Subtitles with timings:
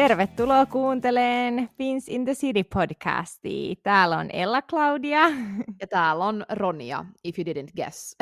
[0.00, 3.74] Tervetuloa kuunteleen Pins in the City podcastia.
[3.82, 5.20] Täällä on Ella Claudia.
[5.80, 8.16] Ja täällä on Ronia, if you didn't guess.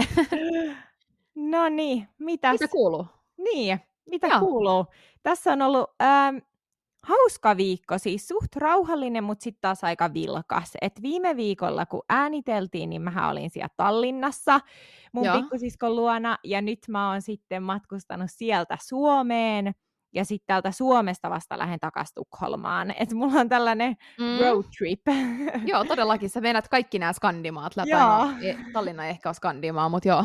[1.52, 2.52] no niin, mitäs?
[2.52, 3.06] Mitä kuuluu?
[3.36, 3.80] Niin,
[4.10, 4.40] mitä Joo.
[4.40, 4.86] kuuluu?
[5.22, 6.36] Tässä on ollut ähm,
[7.02, 10.72] hauska viikko, siis suht rauhallinen, mutta sitten taas aika vilkas.
[10.80, 14.60] Et viime viikolla, kun ääniteltiin, niin mä olin siellä Tallinnassa
[15.12, 15.40] mun Joo.
[15.40, 19.74] pikkusiskon luona, ja nyt mä oon sitten matkustanut sieltä Suomeen,
[20.14, 22.90] ja sitten täältä Suomesta vasta lähden takaisin Tukholmaan.
[22.90, 24.44] Että mulla on tällainen mm.
[24.44, 25.02] road trip.
[25.72, 26.30] joo, todellakin.
[26.30, 27.90] Sä menet kaikki nämä skandimaat läpi.
[27.90, 28.30] No,
[28.72, 30.24] Tallinna ei ehkä ole skandimaa, mutta joo.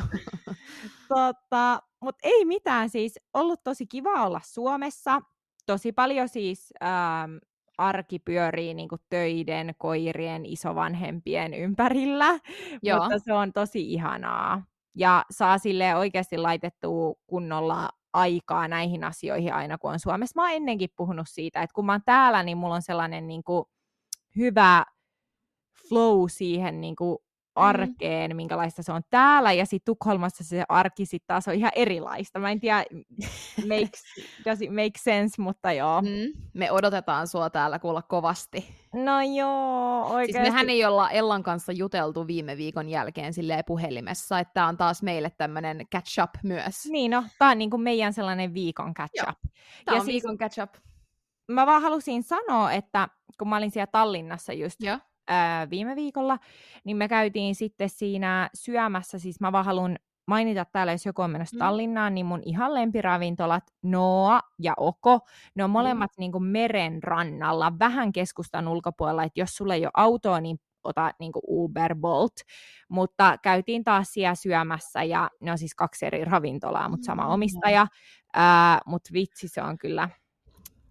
[1.09, 3.20] tota, mutta ei mitään siis.
[3.34, 5.22] Ollut tosi kiva olla Suomessa
[5.66, 7.36] tosi paljon siis ähm,
[7.78, 12.39] arki pyörii niin töiden, koirien, isovanhempien ympärillä,
[12.84, 13.00] Joo.
[13.00, 14.64] mutta se on tosi ihanaa.
[14.95, 20.42] Ja saa sille oikeasti laitettua kunnolla aikaa näihin asioihin aina, kun on Suomessa.
[20.42, 23.44] Mä oon ennenkin puhunut siitä, että kun mä oon täällä, niin mulla on sellainen niin
[23.44, 23.66] kuin,
[24.36, 24.86] hyvä
[25.89, 27.17] flow siihen niin kuin.
[27.56, 28.36] Arkeen, mm.
[28.36, 32.40] minkälaista se on täällä, ja sitten Tukholmassa se arki sitten taas on ihan erilaista.
[32.40, 32.86] Mä en tiedä,
[33.68, 34.04] makes,
[34.45, 36.02] does it make sense, mutta joo.
[36.02, 36.42] Mm.
[36.54, 38.76] Me odotetaan sua täällä kuulla kovasti.
[38.94, 40.34] No joo, oikeasti.
[40.34, 44.78] Siis mehän ei olla Ellan kanssa juteltu viime viikon jälkeen silleen puhelimessa, että tämä on
[44.78, 46.86] taas meille tämmöinen catch up myös.
[46.90, 49.38] Niin no, tää on niinku meidän sellainen viikon catch up.
[49.86, 50.73] Tämä on siis, viikon catch up.
[51.48, 53.08] Mä vaan halusin sanoa, että
[53.40, 56.40] kun mä olin siellä Tallinnassa just, Joo ää, viime viikolla,
[56.84, 61.32] niin me käytiin sitten siinä syömässä, siis mä vaan haluan mainita täällä, jos joku on
[61.32, 61.60] menossa mm.
[61.60, 65.20] Tallinnaan, niin mun ihan lempiravintolat Noa ja Oko,
[65.56, 65.72] ne on mm.
[65.72, 66.22] molemmat mm.
[66.22, 71.12] niin kuin meren rannalla, vähän keskustan ulkopuolella, että jos sulla ei ole autoa, niin ota
[71.20, 72.33] niin kuin Uber, Bolt,
[72.89, 77.30] mutta käytiin taas siellä syömässä, ja ne on siis kaksi eri ravintolaa, mutta sama mm.
[77.30, 77.88] omistaja,
[78.86, 80.10] mutta vitsi se on kyllä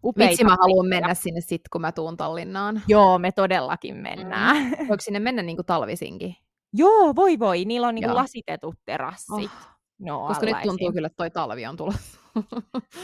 [0.05, 0.31] upeita.
[0.31, 2.83] Vitsi mä haluan mennä sinne sitten, kun mä tuun Tallinnaan.
[2.89, 4.57] Joo, me todellakin mennään.
[4.57, 4.71] Mm.
[4.89, 6.37] Voiko sinne mennä niin kuin talvisinkin?
[6.73, 7.65] Joo, voi voi.
[7.65, 9.31] Niillä on niin kuin lasitetut terassit.
[9.31, 9.73] Oh.
[9.99, 12.21] No, Koska nyt tuntuu kyllä, että toi talvi on tulossa.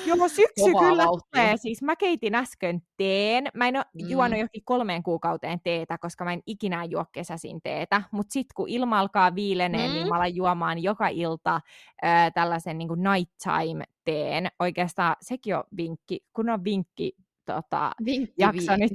[0.06, 1.56] Joo, syksy kyllä tulee.
[1.56, 3.48] Siis mä keitin äsken teen.
[3.54, 4.08] Mä en ole mm.
[4.10, 8.02] juonut johonkin kolmeen kuukauteen teetä, koska mä en ikinä juo kesäsin teetä.
[8.10, 9.94] Mutta sitten kun ilma alkaa viileneen, niin mm.
[9.94, 11.60] niin mä alan juomaan joka ilta
[12.04, 14.48] äh, tällaisen niin kuin nighttime teen.
[14.58, 17.12] Oikeastaan sekin on vinkki, kun on vinkki
[17.44, 18.92] tota, vinkki, jakso nyt.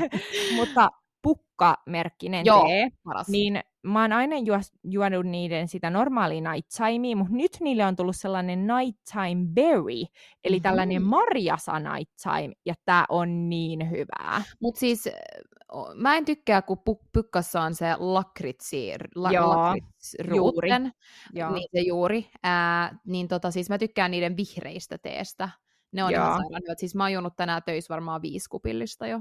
[0.56, 0.90] Mutta
[1.26, 3.28] pukkamerkkinen Joo, tee, paras.
[3.28, 4.36] niin mä oon aina
[4.84, 9.92] juonut niiden sitä normaalia timea, mutta nyt niille on tullut sellainen nighttime berry,
[10.44, 10.62] eli mm-hmm.
[10.62, 11.72] tällainen marjasa
[12.22, 14.42] time, ja tää on niin hyvää.
[14.60, 15.08] Mut siis
[15.94, 16.78] mä en tykkää, kun
[17.12, 20.92] pykkassa on se lakritsi, la, lakritsruuten,
[21.34, 21.54] juuri.
[21.54, 25.48] niin se juuri, ää, niin tota, siis mä tykkään niiden vihreistä teestä.
[25.92, 26.22] Ne on Joo.
[26.22, 26.78] ihan sairaan hyvät.
[26.78, 29.20] Siis mä oon juonut tänään töissä varmaan viisi kupillista jo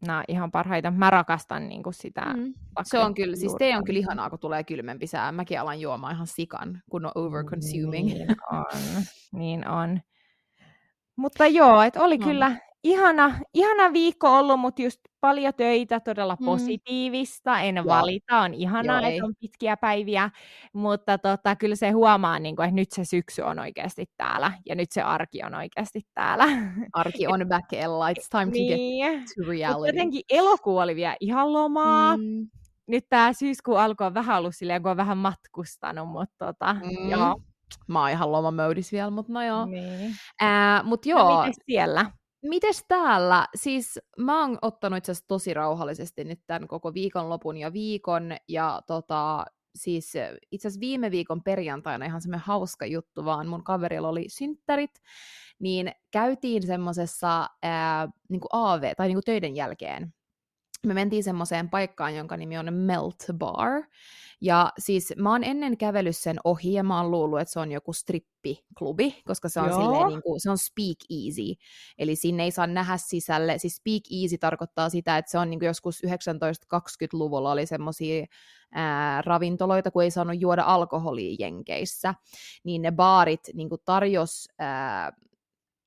[0.00, 0.90] nämä ihan parhaita.
[0.90, 2.24] Mä rakastan niin kuin sitä.
[2.36, 2.54] Mm.
[2.82, 5.32] Se on kyllä, siis tee on kyllä ihanaa, kun tulee kylmempi sää.
[5.32, 8.08] Mäkin alan juomaan ihan sikan, kun on over consuming.
[8.08, 8.64] Niin on,
[9.32, 10.00] niin on.
[11.16, 12.26] Mutta joo, että oli no.
[12.26, 16.44] kyllä ihana, ihana viikko ollut, mutta just paljon töitä, todella mm.
[16.44, 17.84] positiivista, en Joo.
[17.86, 20.30] valita, on ihanaa, Joo, että on pitkiä päiviä,
[20.72, 24.74] mutta tota, kyllä se huomaa, niin kuin, että nyt se syksy on oikeasti täällä, ja
[24.74, 26.44] nyt se arki on oikeasti täällä.
[26.92, 28.72] Arki on back, Ella, it's time niin.
[28.72, 29.78] to get to reality.
[29.78, 32.48] Mutta jotenkin elokuu oli vielä ihan lomaa, mm.
[32.86, 37.10] nyt tämä syyskuu alkoi vähän ollut silleen, kun on vähän matkustanut, mutta tota, mm.
[37.10, 37.40] joo.
[37.86, 39.66] Mä oon ihan lomamöydis vielä, mutta no joo.
[39.66, 40.14] Niin.
[40.42, 41.46] Äh, mut no joo.
[41.46, 42.10] No, siellä?
[42.42, 43.46] Mites täällä?
[43.54, 49.44] Siis mä oon ottanut itse tosi rauhallisesti nyt tämän koko viikonlopun ja viikon, ja tota,
[49.74, 50.12] siis
[50.50, 54.90] itse asiassa viime viikon perjantaina ihan semmoinen hauska juttu, vaan mun kaverilla oli synttärit,
[55.58, 57.48] niin käytiin semmoisessa
[58.28, 60.14] niin AV, tai niin kuin töiden jälkeen,
[60.86, 63.82] me mentiin semmoiseen paikkaan, jonka nimi on Melt Bar,
[64.40, 67.72] ja siis mä oon ennen kävellyt sen ohi ja mä oon luullut, että se on
[67.72, 71.54] joku strippiklubi, koska se on, silleen, niin kuin, se on speak easy.
[71.98, 73.58] Eli sinne ei saa nähdä sisälle.
[73.58, 78.26] Siis speak easy tarkoittaa sitä, että se on niin kuin joskus 1920-luvulla oli semmoisia
[79.24, 82.14] ravintoloita, kun ei saanut juoda alkoholia Jenkeissä,
[82.64, 85.12] niin ne baarit niin tarjos ää,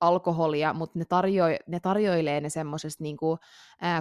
[0.02, 3.38] alkoholia, mutta ne, tarjoi, ne tarjoilee ne semmoisesta niinku,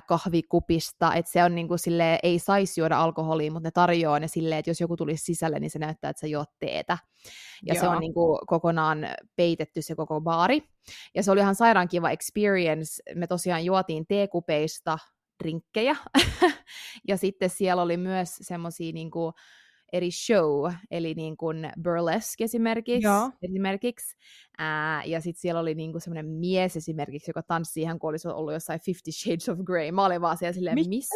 [0.06, 4.58] kahvikupista, että se on niinku sille ei saisi juoda alkoholia, mutta ne tarjoaa ne silleen,
[4.58, 6.98] että jos joku tulisi sisälle, niin se näyttää, että sä juot teetä.
[7.66, 7.80] Ja Joo.
[7.80, 8.98] se on niinku kokonaan
[9.36, 10.62] peitetty se koko baari.
[11.14, 13.02] Ja se oli ihan sairaan kiva experience.
[13.14, 14.98] Me tosiaan juotiin teekupeista
[15.42, 15.96] drinkkejä.
[17.08, 19.32] ja sitten siellä oli myös semmoisia niinku,
[19.92, 23.06] eri show, eli niin kuin burlesque esimerkiksi.
[23.06, 23.30] Joo.
[23.42, 24.16] esimerkiksi.
[24.58, 28.28] Ää, ja sitten siellä oli niin kuin semmoinen mies esimerkiksi, joka tanssi ihan kuin olisi
[28.28, 29.92] ollut jossain Fifty Shades of Grey.
[29.92, 30.88] Mä olin vaan siellä silleen, Mitä?
[30.88, 31.14] missä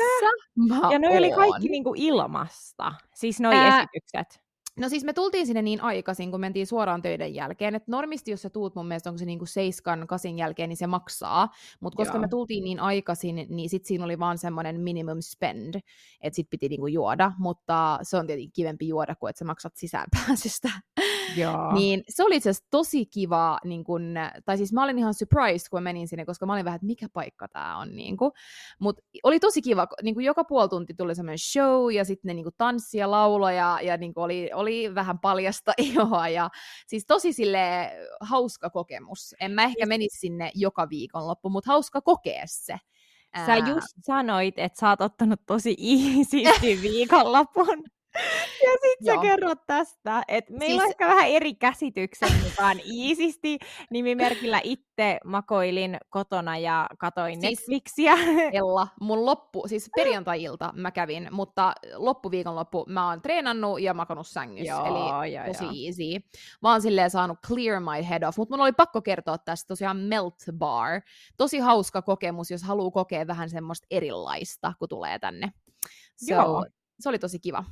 [0.57, 4.44] mä Ja ne oli kaikki niinku ilmasta, siis noi Ää, esitykset.
[4.81, 8.43] No siis me tultiin sinne niin aikaisin, kun mentiin suoraan töiden jälkeen, että normisti jos
[8.43, 11.49] sä tuut mun mielestä, onko se niinku seiskan, kasin jälkeen, niin se maksaa,
[11.81, 12.21] mutta koska Joo.
[12.21, 15.75] me tultiin niin aikaisin, niin sit siinä oli vaan semmoinen minimum spend,
[16.21, 19.73] että sit piti niinku juoda, mutta se on tietenkin kivempi juoda kuin että sä maksat
[19.77, 20.69] sisäänpääsystä.
[21.37, 21.73] Joo.
[21.73, 25.69] Niin se oli itse asiassa tosi kiva, niin kun, tai siis mä olin ihan surprised,
[25.71, 27.97] kun mä menin sinne, koska mä olin vähän, että mikä paikka tää on.
[27.97, 28.17] Niin
[28.79, 32.47] Mutta oli tosi kiva, niin joka puoli tunti tuli semmoinen show, ja sitten ne niin
[32.59, 36.51] tanssi ja lauloja, ja, ja niin oli, oli vähän paljasta ihoa, ja
[36.87, 39.35] siis tosi sille hauska kokemus.
[39.41, 42.77] En mä ehkä Siis- menisi sinne joka viikonloppu, mutta hauska kokea se.
[43.47, 47.83] Sä just sanoit, että sä oot ottanut tosi iisisti viikonlopun.
[48.65, 53.59] Ja sit sä kerrot tästä, että meillä on Siis- ehkä vähän eri käsityksen mukaan iisisti.
[53.91, 58.15] Nimimerkillä itse makoilin kotona ja katoin Siis- Netflixiä.
[58.53, 64.27] Ella, mun loppu, siis perjantai-ilta mä kävin, mutta loppuviikon loppu mä oon treenannut ja makannut
[64.27, 64.87] sängyssä, Joo,
[65.23, 65.73] eli joo, tosi joo.
[65.87, 66.27] easy.
[66.63, 69.97] Mä oon silleen saanut clear my head off, mutta mun oli pakko kertoa tästä tosiaan
[69.97, 71.01] Melt Bar.
[71.37, 75.53] Tosi hauska kokemus, jos haluaa kokea vähän semmoista erilaista, kun tulee tänne.
[76.29, 76.67] So, Joo.
[77.01, 77.65] se oli tosi kiva.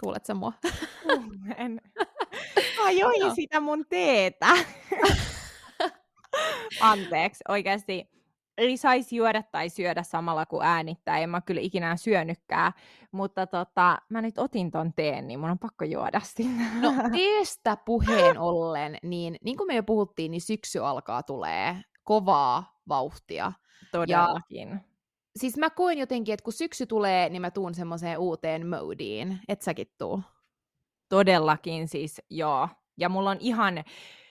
[0.00, 0.52] Kuulet sä mua?
[1.56, 1.80] en...
[2.84, 3.34] Mä join Joo.
[3.34, 4.48] sitä mun teetä.
[6.80, 8.10] Anteeksi, oikeasti
[8.58, 12.72] ei saisi juoda tai syödä samalla kuin äänittää, en mä kyllä ikinä syönytkään,
[13.12, 16.50] mutta tota, mä nyt otin ton teen, niin mun on pakko juoda sitä.
[16.80, 22.80] No teestä puheen ollen, niin niin kuin me jo puhuttiin, niin syksy alkaa tulee kovaa
[22.88, 23.52] vauhtia.
[23.92, 24.80] Todellakin.
[25.38, 29.38] Siis mä koen jotenkin, että kun syksy tulee, niin mä tuun semmoiseen uuteen moodiin.
[29.48, 30.22] Et säkin tuu.
[31.08, 32.68] Todellakin siis, joo.
[32.98, 33.74] Ja mulla on ihan,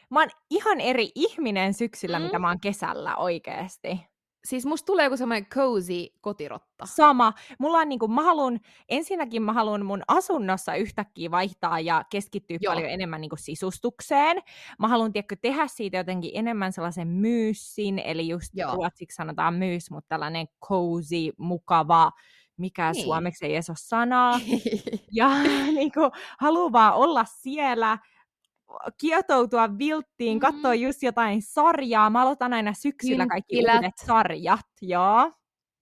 [0.10, 2.26] mä oon ihan eri ihminen syksyllä, Mm.
[2.26, 4.00] mitä mä oon kesällä oikeesti.
[4.48, 6.86] Siis musta tulee joku semmoinen cozy kotirotta.
[6.86, 7.34] Sama.
[7.60, 8.60] Mulla on niinku, mä haluun,
[8.90, 12.74] ensinnäkin mä haluan mun asunnossa yhtäkkiä vaihtaa ja keskittyä Joo.
[12.74, 14.38] paljon enemmän niinku sisustukseen.
[14.80, 18.76] Mä haluan, tiedätkö, tehdä siitä jotenkin enemmän sellaisen myyssin, eli just Joo.
[18.76, 22.12] ruotsiksi sanotaan myys, mutta tällainen cozy, mukava,
[22.58, 23.04] mikä Niin.
[23.04, 24.40] suomeksi ei edes ole sanaa.
[25.12, 25.30] Ja
[25.76, 26.00] niinku,
[26.40, 27.98] haluaa vaan olla siellä,
[28.98, 30.40] kietoutua vilttiin, Mm.
[30.40, 32.10] katsoa just jotain sarjaa.
[32.10, 33.76] Mä aloitan aina syksyllä kaikki Kynttilät.
[33.76, 35.32] uudet sarjat, joo.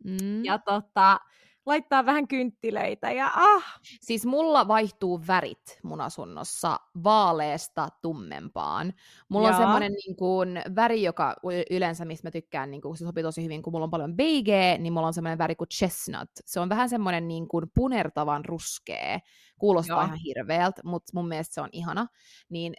[0.03, 0.45] mm.
[0.45, 1.19] Ja tota,
[1.65, 3.63] laittaa vähän kynttilöitä ja ah,
[4.01, 8.93] Siis mulla vaihtuu värit mun asunnossa vaaleesta tummempaan.
[9.29, 9.61] Mulla on Jaa.
[9.61, 11.35] semmoinen niin kuin, väri, joka
[11.69, 14.77] yleensä, mistä mä tykkään, niin kuin, se sopii tosi hyvin, kun mulla on paljon beigeä,
[14.77, 16.29] niin mulla on semmoinen väri kuin chestnut.
[16.45, 19.19] Se on vähän semmoinen niin kuin punertavan ruskea.
[19.59, 20.05] Kuulostaa Joo.
[20.05, 22.07] ihan hirveältä, mutta mun mielestä se on ihana.
[22.49, 22.73] Niin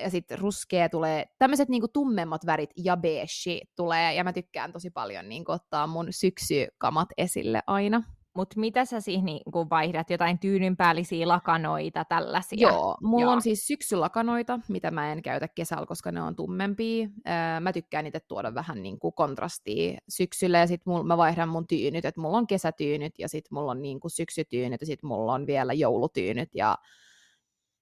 [0.00, 4.90] ja sitten ruskea tulee, tämmöiset niinku tummemmat värit ja beige tulee, ja mä tykkään tosi
[4.90, 8.02] paljon niinku ottaa mun syksykamat esille aina.
[8.36, 10.10] Mut mitä sä siihen niinku vaihdat?
[10.10, 12.68] Jotain tyynynpäällisiä lakanoita, tällaisia?
[12.68, 13.32] Joo, mulla Joo.
[13.32, 17.08] on siis syksylakanoita, mitä mä en käytä kesällä, koska ne on tummempia.
[17.28, 21.66] Öö, mä tykkään niitä tuoda vähän niin kuin kontrastia syksyllä, ja sitten mä vaihdan mun
[21.66, 25.32] tyynyt, että mulla on kesätyynyt, ja sitten mulla on niin kuin syksytyynyt, ja sitten mulla
[25.32, 26.78] on vielä joulutyynyt ja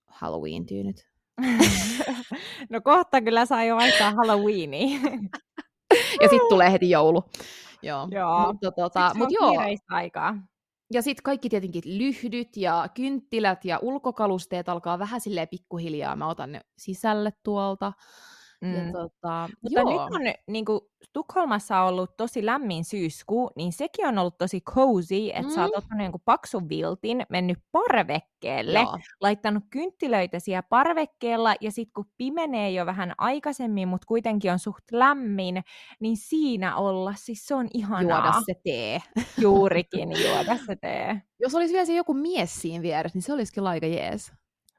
[0.06, 1.08] Halloween-tyynyt.
[2.70, 5.00] no kohta kyllä saa jo vaihtaa Halloweenia.
[6.20, 7.24] Ja sitten tulee heti joulu.
[7.84, 8.46] Joo, Joo.
[8.46, 10.36] mutta tota, mut on joo, aikaa.
[10.92, 16.16] Ja sitten kaikki tietenkin lyhdyt ja kynttilät ja ulkokalusteet alkaa vähän silleen pikkuhiljaa.
[16.16, 17.92] Mä otan ne sisälle tuolta.
[18.64, 18.74] Mm.
[18.74, 19.90] Ja tota, Mutta joo.
[19.90, 20.80] nyt on niin kuin,
[21.12, 25.50] Tukholmassa on ollut tosi lämmin syyskuu, niin sekin on ollut tosi cozy, että mm.
[25.50, 25.78] sä oot Mm.
[25.78, 28.98] ottanut jonkun paksun viltin, mennyt parvekkeelle, Joo.
[29.20, 34.84] laittanut kynttilöitä siellä parvekkeella, ja sitten kun pimenee jo vähän aikaisemmin, mutta kuitenkin on suht
[34.92, 35.64] lämmin,
[36.00, 38.02] niin siinä olla, siis se on ihanaa.
[38.02, 39.02] juoda se tee.
[39.38, 41.22] Juurikin juoda se tee.
[41.40, 44.32] Jos olisi vielä joku mies siinä vieressä, niin se olisikin aika jees.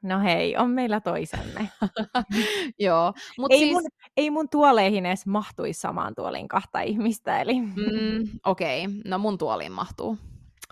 [0.06, 1.68] No hei, on meillä toisemme.
[2.78, 3.72] Joo, mutta Ei, siis...
[3.72, 3.82] mun,
[4.16, 9.00] ei mun tuoleihin edes mahtuisi samaan tuoliin kahta ihmistä, eli Mm, Okei, okay.
[9.04, 10.18] no mun tuoliin mahtuu.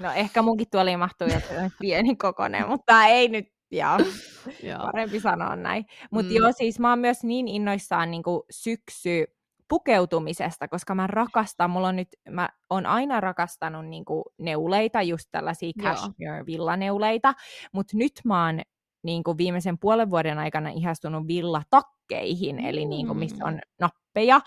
[0.01, 3.99] no ehkä munkin tuoliin mahtuu joku pieni kokonen, mutta ei nyt, joo,
[4.71, 4.79] Joo.
[4.83, 5.85] parempi sanoa näin.
[6.11, 6.37] Mutta Mm.
[6.37, 9.25] joo, siis mä oon myös niin innoissaan niin syksy
[9.69, 14.05] pukeutumisesta, koska mä rakastan, mulla on nyt, mä oon aina rakastanut niin
[14.39, 15.95] neuleita, just tällaisia Joo.
[15.95, 17.35] cashmere villaneuleita,
[17.73, 18.61] mutta nyt mä oon
[19.05, 23.49] niin viimeisen puolen vuoden aikana ihastunut villatakkeihin, eli niin kuin, missä Mm.
[23.49, 24.41] on nappeja,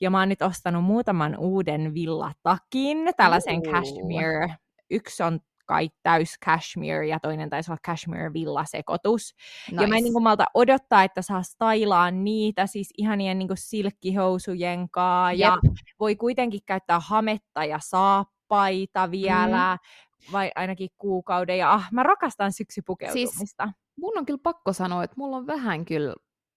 [0.00, 3.72] ja mä oon nyt ostanut muutaman uuden villatakin, tällaisen Uu.
[3.72, 4.54] cashmere,
[4.90, 9.34] yksi on kai täys cashmere ja toinen taisi olla cashmere villasekoitus.
[9.70, 9.82] Nice.
[9.82, 13.58] Ja mä en niin kuin malta odottaa, että saa stylaa niitä siis ihanien niin kuin
[13.58, 15.32] silkkihousujen kaa.
[15.32, 15.74] Ja Jep.
[16.00, 19.78] voi kuitenkin käyttää hametta ja saappaita vielä,
[20.26, 20.32] mm.
[20.32, 21.58] vai ainakin kuukauden.
[21.58, 23.64] Ja ah, mä rakastan syksypukeutumista.
[23.64, 26.14] Siis mun on kyllä pakko sanoa, että mulla on vähän kyllä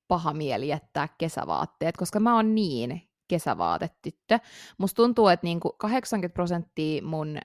[0.08, 4.39] paha mieli jättää kesävaatteet, koska mä oon niin kesävaatetyttö.
[4.77, 7.38] Musta tuntuu, että niinku 80 prosenttia mun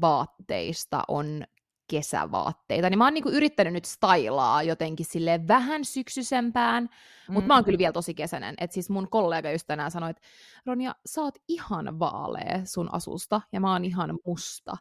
[0.00, 1.44] vaatteista on
[1.90, 6.88] kesävaatteita, niin mä oon niinku yrittänyt nyt stylaa jotenkin sille vähän syksyisempään,
[7.28, 7.48] mutta mm.
[7.48, 8.54] mä oon kyllä vielä tosi kesäinen.
[8.58, 10.22] Et siis mun kollega just tänään sanoi, että
[10.66, 14.76] Ronja, sä oot ihan vaalea sun asusta, ja mä oon ihan musta.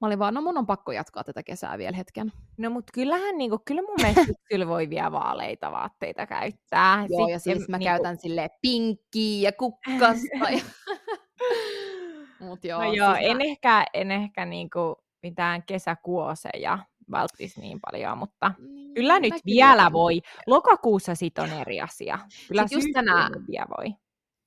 [0.00, 2.32] Mä olin vaan, no mun on pakko jatkaa tätä kesää vielä hetken.
[2.56, 6.96] No mut kyllähän niinku, kyllä mun mielestä kyllä voi vielä vaaleita vaatteita käyttää.
[6.96, 7.90] Joo, Sitten, ja siis mä niinku...
[7.90, 10.50] käytän sille pinkkiä ja kukkasta.
[10.50, 10.64] ja...
[12.46, 13.42] mut joo, no joo, siis en, mä...
[13.44, 16.78] ehkä, en ehkä niinku mitään kesäkuoseja
[17.10, 19.92] välttisi niin paljon, mutta niin, kyllä nyt vielä kyllä.
[19.92, 20.20] voi.
[20.46, 22.18] Lokakuussa sit on eri asia.
[22.48, 23.94] Kyllä just tänään vielä voi.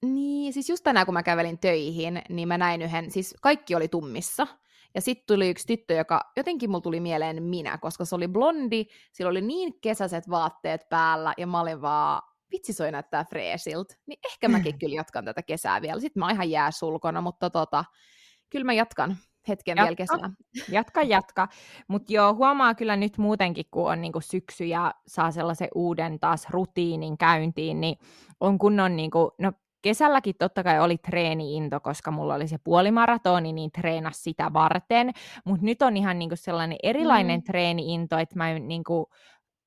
[0.05, 3.87] Niin, siis just tänään kun mä kävelin töihin, niin mä näin yhden, siis kaikki oli
[3.87, 4.47] tummissa,
[4.95, 8.85] ja sitten tuli yksi tyttö, joka jotenkin mulla tuli mieleen minä, koska se oli blondi,
[9.11, 12.21] sillä oli niin kesäiset vaatteet päällä, ja mä olin vaan,
[12.51, 15.99] vitsi soi näyttää freesiltä, niin ehkä mäkin kyllä jatkan tätä kesää vielä.
[15.99, 17.85] Sitten mä oon ihan jääsulkona, mutta tota,
[18.49, 20.29] kyllä mä jatkan hetken jatka, vielä kesää.
[20.69, 21.47] Jatka, jatka.
[21.87, 26.49] Mutta joo, huomaa kyllä nyt muutenkin, kun on niinku syksy ja saa sellaisen uuden taas
[26.49, 27.97] rutiinin käyntiin, niin
[28.39, 29.51] on kunnon, niinku, no
[29.83, 35.11] kesälläkin totta kai oli treeni-into, koska mulla oli se puolimaratoni, niin treenas sitä varten,
[35.45, 37.43] mutta nyt on ihan niinku sellainen erilainen mm.
[37.43, 39.09] treeni-into, että mä, niinku,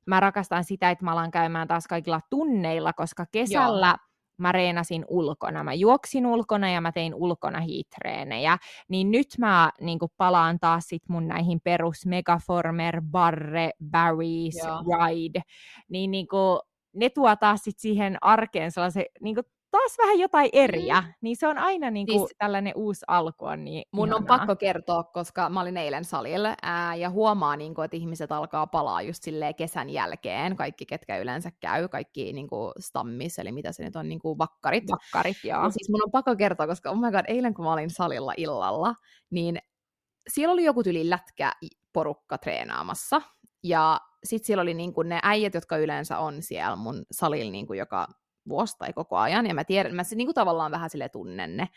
[0.06, 4.06] mä rakastan sitä, että mä alan käymään taas kaikilla tunneilla, koska kesällä Joo
[4.38, 5.64] mä reenasin ulkona.
[5.64, 8.58] Mä juoksin ulkona ja mä tein ulkona hiitreenejä.
[8.88, 15.06] Niin nyt mä niin palaan taas sit mun näihin perus Megaformer, Barre, Barry's, Joo.
[15.06, 15.42] Ride.
[15.88, 16.60] Niin, niin kuin,
[16.94, 19.36] ne tuo taas sit siihen arkeen sellaisen niin
[19.76, 21.12] taas vähän jotain eriä, mm.
[21.20, 24.18] niin se on aina niin kuin, siis, tällainen uusi alku on niin Mun ihanaa.
[24.18, 28.32] on pakko kertoa, koska mä olin eilen salilla ää, ja huomaa, niin kuin, että ihmiset
[28.32, 33.52] alkaa palaa just silleen kesän jälkeen, kaikki ketkä yleensä käy, kaikki niin kuin stammis, eli
[33.52, 34.84] mitä se nyt on, niin kuin vakkarit.
[34.90, 35.62] Vakkarit, joo.
[35.62, 38.32] Ja siis mun on pakko kertoa, koska oh my god, eilen kun mä olin salilla
[38.36, 38.94] illalla,
[39.30, 39.58] niin
[40.28, 41.52] siellä oli joku tyli lätkä
[41.92, 43.22] porukka treenaamassa,
[43.62, 47.66] ja sitten siellä oli niin kuin ne äijät, jotka yleensä on siellä mun salilla, niin
[47.66, 48.06] kuin joka
[48.48, 51.56] vuosi tai koko ajan, ja mä tiedän, mä se niin kuin tavallaan vähän sille tunnen
[51.56, 51.68] ne.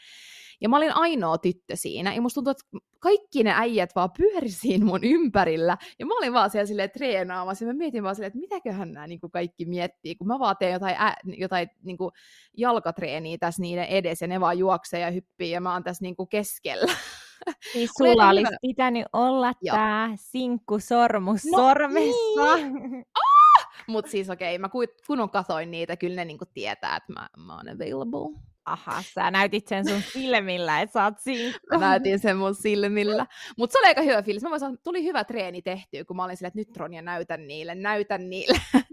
[0.62, 4.50] Ja mä olin ainoa tyttö siinä, ja musta tuntuu, että kaikki ne äijät vaan pyöri
[4.50, 8.28] siinä mun ympärillä, ja mä olin vaan siellä silleen treenaamassa, ja mä mietin vaan silleen,
[8.28, 11.98] että mitäköhän nämä niin kuin kaikki miettii, kun mä vaan teen jotain, ä, jotain niin
[11.98, 12.12] kuin
[12.58, 16.16] jalkatreeniä tässä niiden edessä, ja ne vaan juoksee ja hyppii, ja mä oon tässä niin
[16.16, 16.94] kuin keskellä.
[17.74, 18.58] Siis sulla olisi hyvä...
[18.62, 22.56] pitänyt olla tämä sinkkusormus no, sormessa.
[22.56, 23.06] Niin.
[23.90, 27.56] Mutta siis okei, okay, mä kun katoin niitä, kyllä ne niinku tietää, että mä, mä
[27.56, 28.40] oon available.
[28.66, 31.78] Aha, sä näytit sen sun silmillä, että sä oot sinkku.
[31.80, 33.26] Näytin sen mun silmillä.
[33.58, 34.44] Mutta se oli aika hyvä fiilis.
[34.44, 37.76] Mä voisin, tuli hyvä treeni tehtyä, kun mä olin silleen, että nyt Ronja, näytän niille,
[37.76, 38.60] näytän niille.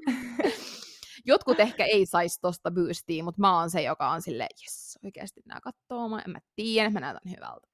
[1.25, 5.41] Jotkut ehkä ei saisi tosta boostia, mutta mä oon se, joka on silleen, jes, oikeasti
[5.45, 7.69] nää kattoo, mä en mä tiedä, mä näytän hyvältä.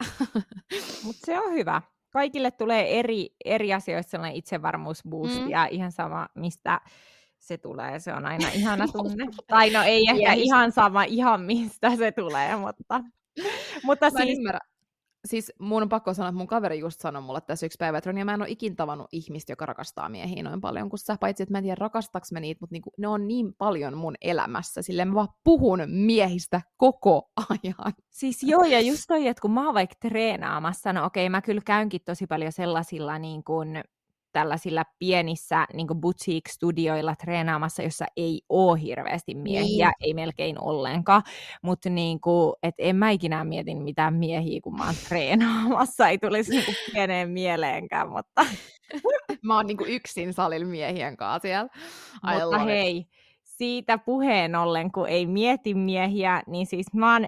[1.04, 5.50] mutta se on hyvä kaikille tulee eri, eri asioista sellainen itsevarmuusboost mm.
[5.50, 6.80] ja ihan sama, mistä
[7.38, 7.98] se tulee.
[7.98, 9.26] Se on aina ihana tunne.
[9.46, 10.42] tai no ei ehkä yes.
[10.42, 13.00] ihan sama, ihan mistä se tulee, mutta...
[13.84, 14.38] mutta Mä siis...
[14.38, 14.71] Ymmärrän
[15.24, 18.12] siis mun on pakko sanoa, että mun kaveri just sanoi mulle tässä yksi päivä, että
[18.24, 21.52] mä en ole ikin tavannut ihmistä, joka rakastaa miehiä noin paljon kuin sä, paitsi että
[21.52, 25.08] mä en tiedä rakastaks mä niitä, mutta niinku, ne on niin paljon mun elämässä, silleen
[25.08, 27.92] mä vaan puhun miehistä koko ajan.
[28.10, 31.62] Siis joo, ja just toi, että kun mä oon vaikka treenaamassa, no okei, mä kyllä
[31.64, 33.82] käynkin tosi paljon sellaisilla niin kuin
[34.32, 39.94] tällaisilla pienissä niin boutique-studioilla treenaamassa, jossa ei ole hirveästi miehiä, niin.
[40.00, 41.22] ei melkein ollenkaan,
[41.62, 46.18] mutta niin kuin, et en mä ikinä mietin mitään miehiä, kun mä oon treenaamassa, ei
[46.18, 48.46] tulisi niin pieneen mieleenkään, mutta...
[49.42, 51.68] mä oon niin kuin yksin salilla miehien kanssa siellä.
[52.14, 53.08] I mutta hei, it.
[53.42, 57.26] siitä puheen ollen, kun ei mieti miehiä, niin siis mä oon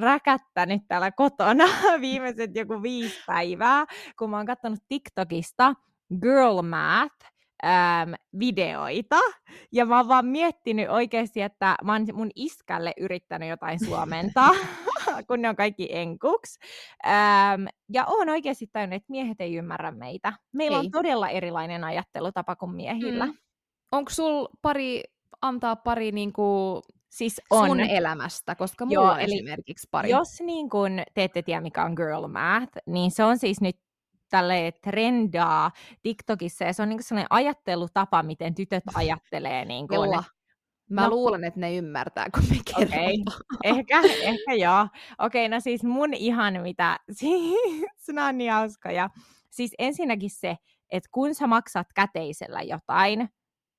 [0.00, 1.64] räkättänyt täällä kotona
[2.00, 3.86] viimeiset joku viisi päivää,
[4.18, 5.74] kun mä oon katsonut TikTokista
[6.22, 7.26] Girl Math,
[7.64, 9.18] äm, videoita.
[9.72, 14.50] Ja mä oon vaan miettinyt oikeasti, että mä oon mun iskälle yrittänyt jotain suomentaa,
[15.28, 16.58] kun ne on kaikki enkuks.
[17.06, 20.32] Äm, ja oon oikeasti tajunnut, että miehet ei ymmärrä meitä.
[20.52, 20.84] Meillä ei.
[20.84, 23.26] on todella erilainen ajattelutapa kuin miehillä.
[23.26, 23.34] Mm.
[23.92, 25.02] Onko sul pari,
[25.42, 26.82] antaa pari niinku
[27.16, 27.68] Siis on.
[27.68, 30.10] sun elämästä, koska mulla Joo, on eli esimerkiksi pari.
[30.10, 33.76] Jos niin kun te ette tiedä, mikä on girl math, niin se on siis nyt
[34.30, 35.70] tälle trendaa
[36.02, 39.64] TikTokissa, ja se on niinku sellainen ajattelutapa, miten tytöt ajattelee.
[39.64, 40.24] Niin Ella,
[40.90, 41.10] mä No.
[41.10, 43.10] luulen, että ne ymmärtää, kun me kerrotaan.
[43.64, 44.88] ehkä, ehkä joo.
[45.18, 47.58] Okei, no siis mun ihan mitä, siis
[48.12, 49.10] nämä on niin hauskoja.
[49.50, 50.56] Siis ensinnäkin se,
[50.90, 53.28] että kun sä maksat käteisellä jotain,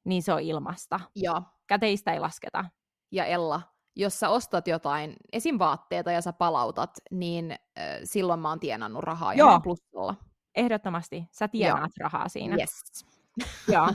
[0.06, 1.00] niin se on ilmasta.
[1.16, 1.42] Joo.
[1.68, 2.66] Käteistä ei lasketa.
[3.12, 3.62] Ja Ella,
[3.96, 5.60] jos sä ostat jotain, esim.
[5.60, 7.58] vaatteita ja sä palautat, niin äh,
[8.04, 9.52] silloin mä oon tienannut rahaa ja Joo.
[9.52, 10.16] oon plussalla.
[10.56, 11.28] Ehdottomasti.
[11.32, 12.56] Sä tienaat rahaa siinä.
[12.56, 13.06] Yes.
[13.74, 13.88] Joo.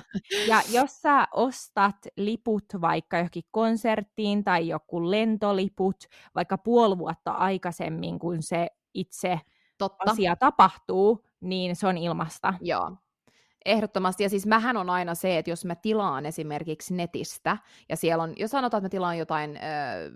[0.46, 5.96] Ja jos sä ostat liput vaikka johonkin konserttiin tai joku lentoliput
[6.34, 9.40] vaikka puoli vuotta aikaisemmin, kun se itse
[9.78, 10.10] Totta.
[10.10, 12.54] asia tapahtuu, niin se on ilmasta.
[12.60, 12.96] Joo.
[13.64, 14.22] Ehdottomasti.
[14.22, 17.56] Ja siis mähän on aina se, että jos mä tilaan esimerkiksi netistä,
[17.88, 20.10] ja siellä on, jos sanotaan, että mä tilaan jotain öö,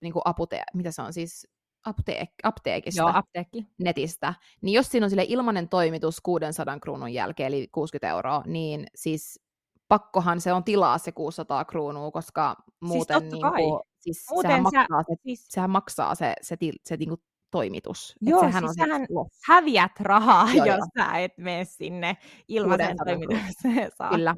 [0.00, 1.48] niin kuin apute, mitä se on siis,
[1.84, 3.66] apteek, apteekista, Joo, apteekki.
[3.78, 8.86] netistä, niin jos siinä on sille ilmanen toimitus 600 kruunun jälkeen, eli 60 euroa, niin
[8.94, 9.40] siis
[9.88, 14.64] pakkohan se on tilaa se 600 kruunua, koska muuten totta niin kuin, siis Muuten sehän,
[14.64, 17.20] sä- maksaa se, Siis sehän maksaa se, se, til, se niin kuin
[17.54, 18.14] toimitus.
[18.22, 19.06] Et Joo, sehän siis on sähän
[19.48, 20.86] häviät rahaa, Joo, jos joo.
[20.98, 22.16] sä et mene sinne
[22.48, 24.16] ilmaisen 600 toimitukseen saakka.
[24.16, 24.34] Kyllä.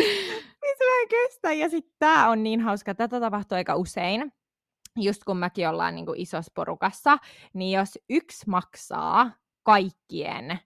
[0.00, 1.52] Siis mä en kestä.
[1.52, 2.94] Ja sitten tää on niin hauska.
[2.94, 4.32] Tätä tapahtuu aika usein.
[4.98, 7.18] Just kun mäkin ollaan niinku isossa porukassa,
[7.54, 9.30] niin jos yksi maksaa
[9.62, 10.58] kaikkien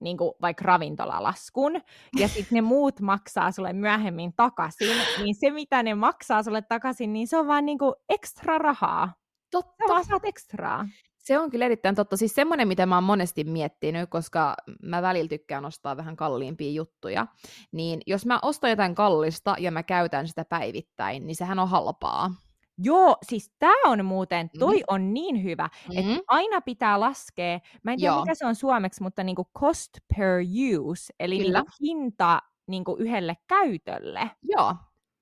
[0.00, 1.80] niinku vaikka ravintolalaskun,
[2.18, 7.12] ja sitten ne muut maksaa sulle myöhemmin takaisin, niin se mitä ne maksaa sulle takaisin,
[7.12, 9.14] niin se on vaan niinku ekstra rahaa.
[9.50, 9.84] Totta.
[9.86, 10.88] Sä vaan saat ekstraa.
[11.18, 12.16] Se on kyllä erittäin totta.
[12.16, 17.26] Siis semmoinen, mitä mä oon monesti miettinyt, koska mä välillä tykkään ostaa vähän kalliimpia juttuja,
[17.72, 22.30] niin jos mä ostan jotain kallista ja mä käytän sitä päivittäin, niin sehän on halpaa.
[22.78, 24.58] Joo, siis tämä on muuten, Mhm.
[24.58, 26.22] toi on niin hyvä, että Mm-hmm.
[26.28, 28.20] aina pitää laskea, mä en tiedä Joo.
[28.20, 30.40] mikä se on suomeksi, mutta niinku cost per
[30.80, 31.58] use, eli Kyllä.
[31.58, 34.30] niinku hinta niinku yhdelle käytölle.
[34.42, 34.74] Joo.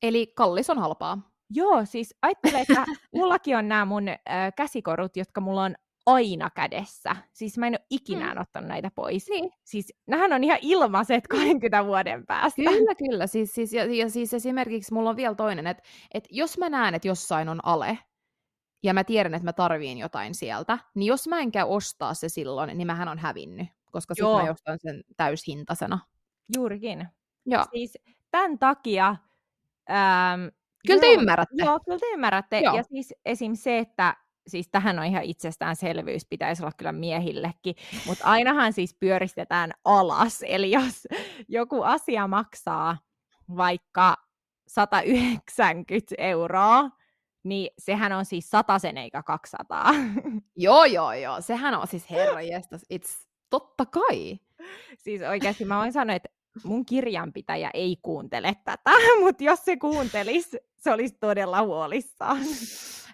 [0.02, 1.33] Eli kallis on halpaa.
[1.50, 4.14] Joo, siis ajattele, että mullakin on nämä mun ö,
[4.56, 5.74] käsikorut, jotka mulla on
[6.06, 7.16] aina kädessä.
[7.32, 8.40] Siis mä en ole ikinä Mm.
[8.40, 9.28] ottanut näitä pois.
[9.30, 9.50] Niin.
[9.64, 12.62] Siis nämähän on ihan ilmaiset 20 vuoden päästä.
[12.62, 13.26] Kyllä, kyllä.
[13.26, 15.82] Siis, siis, ja, ja siis esimerkiksi mulla on vielä toinen, että,
[16.14, 17.98] että jos mä näen, että jossain on ale,
[18.82, 22.28] ja mä tiedän, että mä tarviin jotain sieltä, niin jos mä en käy ostaa se
[22.28, 25.98] silloin, niin mähän on hävinnyt, koska sitten mä ostan sen täyshintaisena.
[26.56, 27.08] Juurikin.
[27.46, 27.64] Joo.
[27.70, 27.98] Siis
[28.30, 29.16] tämän takia...
[29.90, 30.46] Ähm,
[30.86, 31.64] Kyllä te girl- ymmärrätte.
[31.64, 32.60] Joo, kyllä te ymmärrätte.
[32.60, 32.76] Joo.
[32.76, 33.54] Ja siis esim.
[33.54, 34.16] se, että
[34.46, 37.74] siis tähän on ihan itsestäänselvyys, pitäisi olla kyllä miehillekin,
[38.06, 40.44] mutta ainahan siis pyöristetään alas.
[40.48, 41.08] Eli jos
[41.48, 42.98] joku asia maksaa
[43.56, 44.16] vaikka
[44.66, 46.90] 190 euroa,
[47.42, 49.92] niin sehän on siis sen eikä 200.
[50.56, 51.40] Joo, joo, joo.
[51.40, 52.82] Sehän on siis herra jestas.
[52.94, 54.38] It's totta kai.
[54.98, 56.28] siis oikeasti mä voin sanoa, että
[56.64, 58.90] mun kirjanpitäjä ei kuuntele tätä,
[59.24, 62.38] mutta jos se kuuntelisi, se olisi todella huolissaan.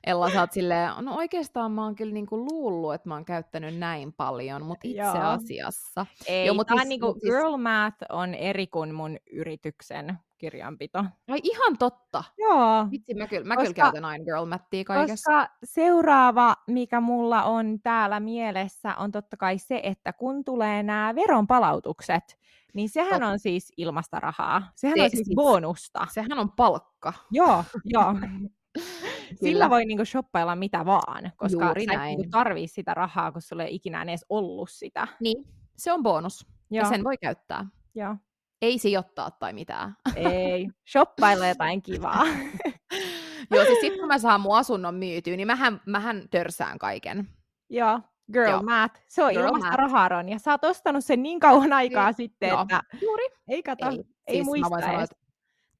[0.07, 3.79] Ella, sä oot silleen, no oikeastaan mä oon kyllä niinku luullut, että mä oon käyttänyt
[3.79, 5.15] näin paljon, mutta itse Joo.
[5.19, 6.07] asiassa.
[6.27, 10.19] Ei, Joo, mut tää on siis- niinku, siis- girl math on eri kuin mun yrityksen
[10.39, 10.99] kirjanpito.
[11.29, 12.25] Ai ihan totta.
[12.39, 15.31] Joo, Vitsi, mä kyllä, mä kyllä Koska- käytän aina girl mattia kaikessa.
[15.33, 21.15] koska seuraava, mikä mulla on täällä mielessä, on totta kai se, että kun tulee nämä
[21.15, 22.39] veronpalautukset,
[22.75, 24.71] niin sehän on siis ilmasta rahaa.
[24.77, 26.07] Sehän Se on siis siis- bonusta.
[26.11, 27.13] Sehän on palkka.
[27.31, 28.15] Joo, joo.
[29.41, 33.43] Sillä voi niinku shoppailla mitä vaan, koska Juuri sä et niinku tarvii sitä rahaa, kun
[33.43, 35.09] sulla ei ikinä edes ollut sitä.
[35.21, 35.45] Niin,
[35.77, 36.47] se on bonus.
[36.71, 37.67] Joo, Ja sen voi käyttää.
[37.95, 38.17] joo.
[38.63, 39.97] Ei sijoittaa tai mitään.
[40.17, 42.27] Ei, shoppailla jotain kivaa.
[43.51, 47.29] Joo, siis sit kun mä saan mun asunnon myytyä, niin mähän, mähän törsään kaiken.
[47.71, 48.01] Joo,
[48.33, 48.63] girl Joo.
[48.63, 49.01] math.
[49.09, 49.79] Se on Girl ilmasta math.
[49.79, 50.29] rahaa, Ron.
[50.29, 52.63] Ja sä oot ostanut sen niin kauan aikaa sitten, joo.
[52.63, 53.25] että Juuri.
[53.49, 55.17] ei kato, ei, ei siis muista mä sanoa, että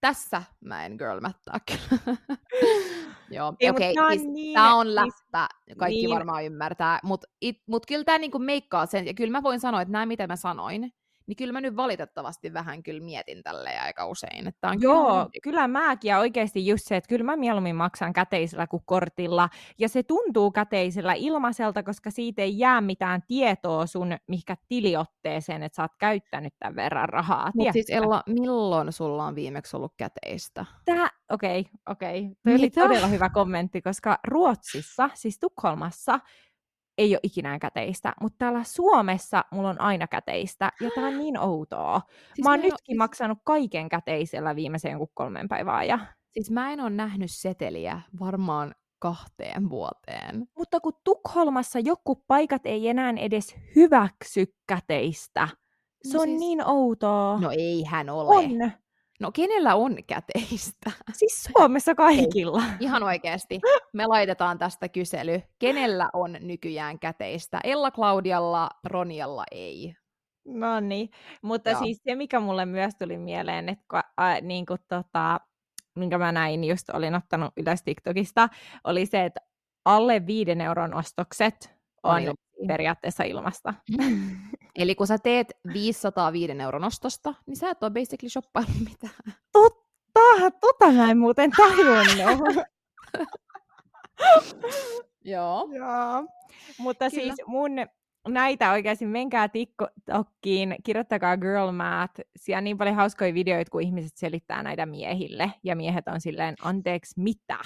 [0.01, 2.17] tässä mä en girl mattaa kyllä.
[3.31, 6.11] Joo, okei, tää on siis niin- tää on siis- läppä, kaikki niin.
[6.11, 7.27] varmaan ymmärtää, mutta
[7.67, 10.37] mut kyllä tää niinku meikkaa sen, ja kyllä mä voin sanoa, että nämä mitä mä
[10.37, 10.93] sanoin,
[11.31, 15.25] niin kyllä mä nyt valitettavasti vähän kyllä mietin tälleen aika usein, että on kyllä Joo,
[15.25, 19.49] mun- kyllä mäkin ja oikeasti just se, että kyllä mä mieluummin maksan käteisellä kuin kortilla.
[19.79, 25.77] Ja se tuntuu käteisellä ilmaiselta, koska siitä ei jää mitään tietoa sun mihinkä tiliotteeseen, että
[25.77, 27.51] sä oot käyttänyt tämän verran rahaa.
[27.55, 27.91] Mut siis?
[27.91, 30.65] Ella, milloin sulla on viimeksi ollut käteistä?
[30.85, 32.31] Tää, okei, okei.
[32.45, 32.81] Toi oli Mitä?
[32.81, 36.21] todella hyvä kommentti, koska Ruotsissa, siis Tukholmassa,
[37.01, 41.39] ei ole ikinä käteistä, mutta täällä Suomessa mulla on aina käteistä, ja tää on niin
[41.39, 42.01] outoa.
[42.35, 46.07] Siis mä oon nytkin maksanut kaiken käteisellä viimeisen jonkun kolmen päivän ajan.
[46.31, 50.49] Siis mä en ole nähnyt seteliä varmaan kahteen vuoteen.
[50.59, 55.49] Mutta kun Tukholmassa joku paikat ei enää edes hyväksy käteistä.
[56.03, 57.39] Se No on siis- niin outoa.
[57.41, 58.37] No ei hän ole.
[58.37, 58.73] on.
[59.21, 60.91] No kenellä on käteistä?
[61.13, 62.63] Siis Suomessa kaikilla.
[62.81, 63.61] Ihan oikeasti.
[63.93, 65.43] Me laitetaan tästä kysely.
[65.59, 67.61] Kenellä on nykyään käteistä?
[67.65, 69.95] Ella Claudialla, Ronialla ei.
[70.45, 71.11] No niin,
[71.43, 71.79] mutta Joo.
[71.79, 75.41] siis se, mikä mulle myös tuli mieleen, että kun, ä, niin kuin tota,
[75.97, 78.49] minkä mä näin, just olin ottanut ylös TikTokista,
[78.85, 79.41] oli se, että
[79.85, 82.67] alle viiden euron ostokset On ilmaisia.
[82.67, 83.75] periaatteessa ilmasta.
[84.79, 89.35] Eli kun sä teet 505 euron ostosta, niin sä et ole basically shoppaillut mitään.
[89.53, 92.67] Totta, tota mä en muuten tajunnut.
[95.25, 95.69] Joo.
[95.73, 96.27] Joo.
[96.79, 97.23] Mutta Kyllä.
[97.23, 97.71] siis mun
[98.29, 102.21] näitä oikeasti, menkää TikTokkiin, kirjoittakaa Girl Math.
[102.37, 105.53] Siellä on niin paljon hauskoja videoita, kun ihmiset selittää näitä miehille.
[105.65, 107.59] Ja miehet on silleen, anteeksi, mitä?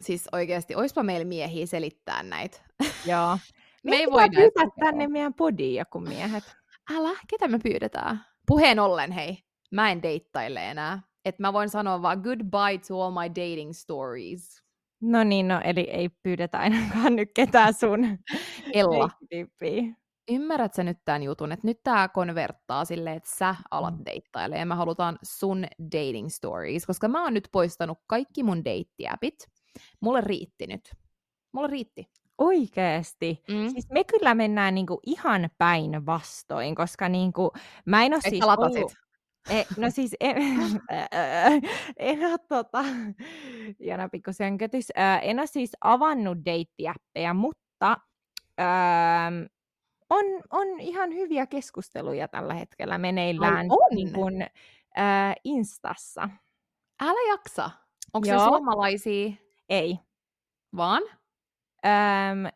[0.00, 2.60] Siis oikeasti, oispa meillä miehiä selittää näitä.
[3.06, 3.38] Joo.
[3.82, 6.44] Me ei Meidän voida pyytää tänne meidän podiin joku miehet.
[6.96, 8.24] Älä, ketä me pyydetään?
[8.46, 9.38] Puheen ollen, hei,
[9.70, 11.02] mä en deittaile enää.
[11.24, 14.62] Et mä voin sanoa vaan goodbye to all my dating stories.
[15.02, 18.18] No niin, no eli ei pyydetä ainakaan nyt ketään sun
[18.74, 19.10] Ella,
[20.30, 24.04] ymmärrät sä nyt tämän jutun, että nyt tää konverttaa silleen, että sä alat Mm.
[24.04, 29.34] deittaile ja me halutaan sun dating stories, koska mä oon nyt poistanut kaikki mun deittiäpit.
[30.00, 30.90] Mulle riitti nyt.
[31.52, 32.04] Mulle riitti.
[32.40, 33.42] Oikeesti.
[33.48, 33.68] Mm.
[33.68, 37.52] Siis me kyllä mennään niinku ihan päin vastoin, koska niinku,
[37.84, 38.76] mä en ole Et siis latasit.
[38.76, 38.92] ollut...
[39.50, 40.36] E, no siis en,
[41.96, 42.84] en ole tota,
[43.78, 44.08] Jana
[45.22, 47.96] en ole siis avannut deittiäppejä, mutta
[48.60, 48.66] öö,
[50.10, 53.96] on, on ihan hyviä keskusteluja tällä hetkellä meneillään on?
[53.96, 55.02] niin kuin, ö,
[55.44, 56.28] Instassa.
[57.02, 57.70] Älä jaksa.
[58.14, 59.30] Onko se suomalaisia
[59.68, 59.98] Ei.
[60.76, 61.02] vaan?
[61.86, 62.50] Öm,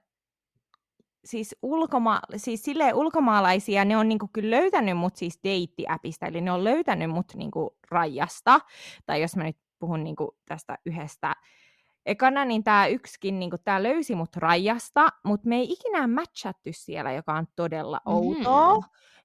[1.25, 6.53] siis, ulkoma- siis silleen ulkomaalaisia, ne on niinku kyllä löytänyt mut siis deittiäpistä, eli ne
[6.53, 8.61] on löytänyt mut niinku rajasta,
[9.07, 11.35] tai jos mä nyt puhun niinku tästä yhdestä
[12.07, 17.13] ekana, niin tämä yksikin, niinku, tää löysi mut rajasta, mutta me ei ikinä matchattu siellä,
[17.13, 18.15] joka on todella Mhm.
[18.17, 18.79] outoa.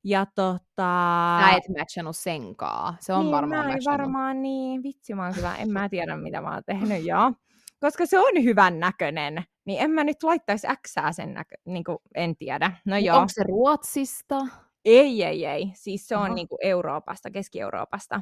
[0.04, 1.40] Ja tota...
[1.42, 2.96] Sä et matchannut senkaa.
[3.00, 6.42] Se on niin, varmaan mä varmaan niin, vitsi mä oon kyllä, en mä tiedä mitä
[6.42, 7.32] mä oon tehnyt, joo.
[7.80, 11.98] Koska se on hyvän näköinen, niin en mä nyt laittaisi Xää sen näkö, niin kuin,
[12.16, 12.72] en tiedä.
[12.86, 14.40] No Mut joo, Onko se Ruotsista?
[14.86, 16.34] ei, ei, ei, siis se on Aha.
[16.34, 18.22] niin kuin Euroopasta, Keski-Euroopasta.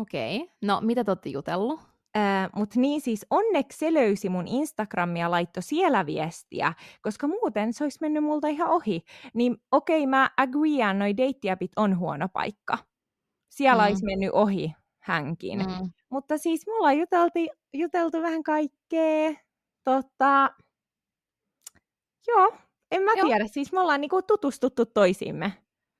[0.00, 0.36] Okei.
[0.36, 0.48] Okay.
[0.62, 1.80] No, mitä te olette jutellut?
[2.16, 6.72] Äh, Mutta niin siis onneksi se löysi mun Instagramia ja laittoi siellä viestiä,
[7.02, 9.02] koska muuten se olisi mennyt multa ihan ohi.
[9.34, 12.78] Niin okei, mä agreean, noi deittiäpit on huono paikka.
[13.50, 13.88] Siellä Mm.
[13.88, 14.72] olisi mennyt ohi
[15.02, 15.58] hänkin.
[15.58, 15.90] Mm.
[16.10, 19.30] Mutta siis me ollaan jutelti, juteltu vähän kaikkea.
[19.84, 20.50] Tota,
[22.28, 22.54] joo,
[22.90, 23.26] en mä Joo.
[23.26, 23.46] tiedä.
[23.46, 25.52] Siis me ollaan niinku tutustuttu toisiimme.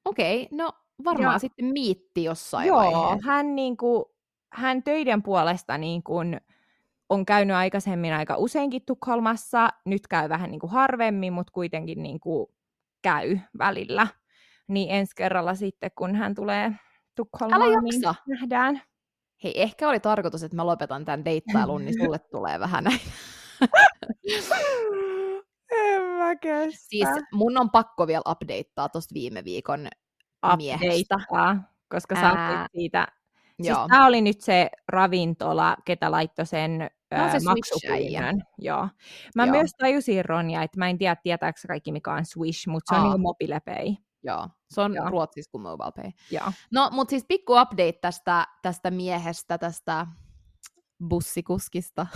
[0.05, 0.59] Okei, okay.
[0.59, 0.73] no
[1.05, 3.27] varmaan Ja- sitten miitti jossain joo, vaiheessa.
[3.31, 4.15] hän, niinku,
[4.53, 6.15] hän töiden puolesta niinku,
[7.09, 9.69] on käynyt aikaisemmin aika useinkin Tukholmassa.
[9.87, 12.55] Nyt käy vähän niinku harvemmin, mutta kuitenkin niinku
[13.03, 14.07] käy välillä.
[14.69, 16.73] Niin ensi kerralla sitten, kun hän tulee
[17.15, 18.83] Tukholmaan, niin nähdään.
[19.45, 23.01] Hei, ehkä oli tarkoitus, että mä lopetan tämän deittailun, niin sulle tulee vähän näin.
[25.73, 26.87] En mä kestä.
[26.89, 29.89] Siis mun on pakko vielä updateaa tosta viime viikon
[30.57, 31.17] miehestä.
[31.89, 33.07] koska sä Ää, siitä.
[33.63, 33.89] Siis Joo.
[33.89, 38.43] tämä oli nyt se ravintola, ketä laittoi sen Tää öö, se maksupyynnön.
[38.59, 38.89] Joo.
[39.37, 39.53] Mä Joo.
[39.53, 43.07] myös tajusin, Ronja, että mä en tiedä, tietääkö kaikki, mikä on Swish, mutta se on
[43.07, 43.07] Aa.
[43.07, 43.95] niinku mobilepay.
[44.25, 45.11] Joo, se on Joo.
[45.11, 46.11] Ruotsissa kuin MobilePay.
[46.31, 46.53] Joo.
[46.71, 50.07] No, mutta siis pikku update tästä, tästä miehestä, tästä
[51.09, 52.07] bussikuskista.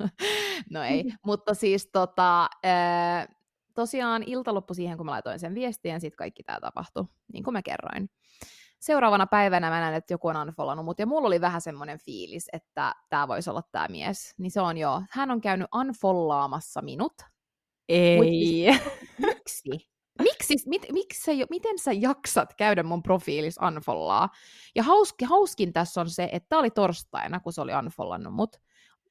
[0.70, 3.26] no ei, mutta siis tota, ää,
[3.74, 7.44] tosiaan ilta loppui siihen, kun mä laitoin sen viestin ja sitten kaikki tämä tapahtui, niin
[7.44, 8.10] kuin mä kerroin.
[8.80, 12.48] Seuraavana päivänä mä näin, että joku on unfollannut mut, ja mulla oli vähän semmoinen fiilis,
[12.52, 14.34] että tämä voisi olla tämä mies.
[14.38, 17.14] Niin se on joo, hän on käynyt unfollaamassa minut.
[17.88, 18.66] Ei.
[19.26, 19.93] Miksi?
[20.48, 24.28] Miksi, mit, miksi miten sä jaksat käydä mun profiilis unfollaa?
[24.74, 28.56] Ja hauski, hauskin tässä on se, että tää oli torstaina, kun se oli unfollannut mut.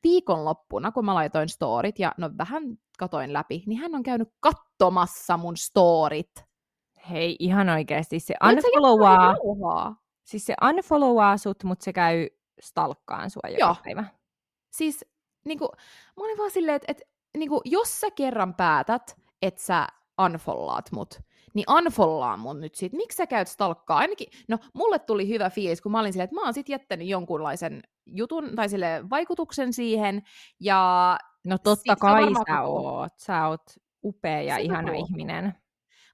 [0.04, 2.64] Viikonloppuna, kun mä laitoin storit ja no vähän
[2.98, 6.32] katoin läpi, niin hän on käynyt kattomassa mun storit.
[7.10, 8.20] Hei, ihan oikeasti.
[8.20, 12.28] Se unfollowaa, siis se unfollowaa sut, mutta se käy
[12.62, 13.76] stalkkaan sua joka Joo.
[13.84, 14.06] päivä.
[14.72, 15.06] Siis
[15.46, 15.70] niinku,
[16.18, 17.02] mä olin vaan silleen, että et,
[17.38, 19.88] niinku, jos sä kerran päätät, että sä
[20.22, 21.20] unfollaat mut,
[21.54, 22.94] niin unfollaa mun nyt sit.
[22.94, 23.98] Miksi sä käyt stalkkaa?
[23.98, 27.08] Ainakin, no mulle tuli hyvä fiilis, kun mä olin silleen, että mä oon sit jättänyt
[27.08, 30.22] jonkunlaisen jutun tai sille vaikutuksen siihen,
[30.60, 33.14] ja No totta on kai varmaan sä oot.
[33.18, 33.62] Sä oot
[34.04, 35.54] upea ja Se ihana koko- ihminen.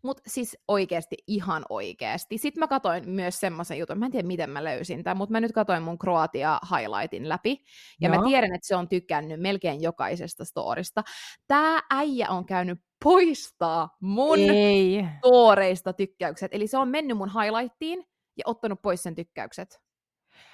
[0.01, 2.37] Mutta siis oikeasti, ihan oikeasti.
[2.37, 5.39] Sitten mä katoin myös semmoisen jutun, mä en tiedä miten mä löysin tämän, mutta mä
[5.39, 7.63] nyt katoin mun Kroatia highlightin läpi.
[8.01, 8.21] Ja Joo.
[8.21, 11.03] mä tiedän, että se on tykännyt melkein jokaisesta storista.
[11.47, 15.05] Tää äijä on käynyt poistaa mun Ei.
[15.17, 16.53] storeista tykkäykset.
[16.53, 18.05] Eli se on mennyt mun highlightiin
[18.37, 19.79] ja ottanut pois sen tykkäykset.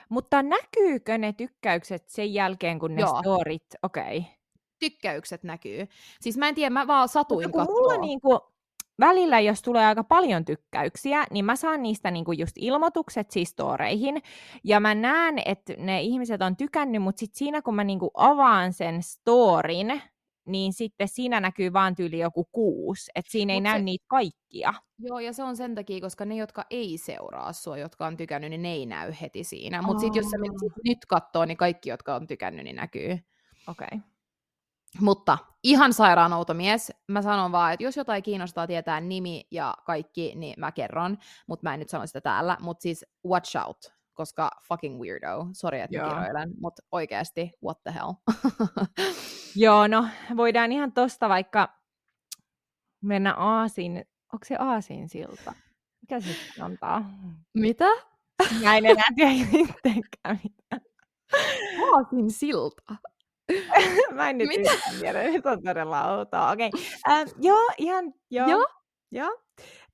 [0.09, 3.19] Mutta näkyykö ne tykkäykset sen jälkeen, kun ne Joo.
[3.19, 4.17] storit, okei.
[4.17, 4.31] Okay.
[4.79, 5.87] Tykkäykset näkyy.
[6.21, 7.81] Siis mä en tiedä, mä vaan satuin Mutta kun kattoo.
[7.81, 8.54] mulla niinku,
[8.99, 14.21] välillä, jos tulee aika paljon tykkäyksiä, niin mä saan niistä niinku just ilmoitukset siis storeihin,
[14.63, 18.73] ja mä näen, että ne ihmiset on tykännyt, mutta sitten siinä, kun mä niinku avaan
[18.73, 20.01] sen storin,
[20.45, 24.05] niin sitten siinä näkyy vaan tyyli joku kuusi, että siinä ei Mut näy se- niitä
[24.07, 24.73] kaikkia.
[24.99, 28.49] Joo, ja se on sen takia, koska ne, jotka ei seuraa sua, jotka on tykännyt,
[28.49, 29.81] niin ne ei näy heti siinä.
[29.81, 33.19] Mutta sitten jos sä menet nyt kattoo, niin kaikki, jotka on tykännyt, niin näkyy.
[33.67, 33.87] Okei.
[33.87, 33.99] Okay.
[35.01, 36.93] Mutta ihan sairaan outo mies.
[37.07, 41.17] Mä sanon vaan, että jos jotain kiinnostaa tietää nimi ja kaikki, niin mä kerron.
[41.47, 42.57] Mutta mä en nyt sano sitä täällä.
[42.59, 45.47] Mutta siis watch out, koska fucking weirdo.
[45.53, 46.15] Sori, että mä Joo.
[46.15, 46.53] kiroilen.
[46.59, 48.13] Mutta oikeasti, what the hell.
[49.55, 51.69] Joo, no voidaan ihan tosta vaikka
[53.01, 55.53] mennä Aasin, onko se Aasin silta?
[56.01, 57.05] Mikä se antaa?
[57.53, 57.85] Mitä?
[58.63, 59.31] Mä en enää tiedä
[59.63, 60.85] itsekään mitä.
[61.79, 62.95] Haasin silta.
[64.13, 64.71] Mä en nyt Mitä?
[64.99, 66.51] tiedä, nyt on todella outoa.
[66.51, 66.85] Okei, okay.
[67.09, 68.47] ähm, joo, ihan, joo.
[68.49, 68.67] Joo.
[69.11, 69.37] joo.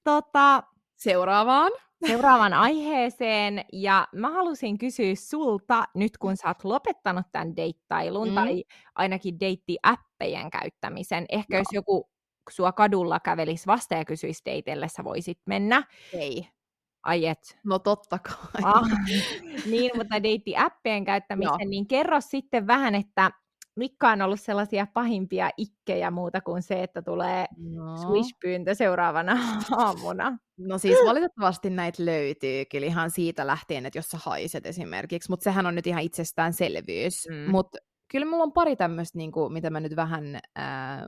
[0.04, 0.64] Tota,
[0.98, 1.72] Seuraavaan.
[2.08, 8.32] seuraavaan aiheeseen, ja mä halusin kysyä sulta, nyt kun sä oot lopettanut tämän deittailun, Mm.
[8.32, 8.36] mm.
[8.36, 8.64] tai
[8.96, 11.60] ainakin deittiäppejen käyttämisen, ehkä Joo.
[11.60, 12.10] jos joku
[12.50, 15.84] sua kadulla kävelisi vasta ja kysyisi deitelle, sä voisit mennä.
[16.14, 16.48] Ei.
[17.04, 17.60] Ai et.
[17.64, 18.62] No totta kai.
[18.64, 18.90] Ah,
[19.72, 21.70] niin, mutta deittiäppien käyttämisen, Joo.
[21.70, 23.32] niin kerro sitten vähän, että
[23.76, 27.98] mitkä on ollut sellaisia pahimpia ikkejä muuta kuin se, että tulee No.
[27.98, 29.38] swish-pyyntö seuraavana
[29.78, 30.38] aamuna.
[30.58, 35.44] No siis valitettavasti näitä löytyy kyllä ihan siitä lähtien, että jos sä haiset esimerkiksi, mutta
[35.44, 37.28] sehän on nyt ihan itsestäänselvyys.
[37.30, 37.52] Mm.
[37.52, 37.78] Mutta
[38.12, 40.64] kyllä mulla on pari tämmöistä, niinku, mitä mä nyt vähän äh,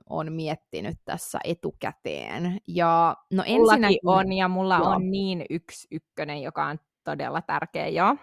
[0.10, 2.58] on miettinyt tässä etukäteen.
[2.68, 4.90] Ja no Mullakin on, ja mulla Joo.
[4.90, 8.16] on niin yksi ykkönen, joka on todella tärkeä, joo.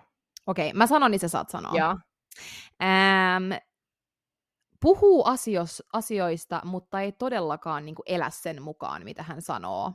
[0.46, 1.72] Okei, mä sanon, niin sä saat sanoa.
[1.78, 1.96] joo.
[2.82, 3.52] Ähm,
[4.80, 9.92] puhuu asios, asioista, mutta ei todellakaan niinku elä sen mukaan, mitä hän sanoo.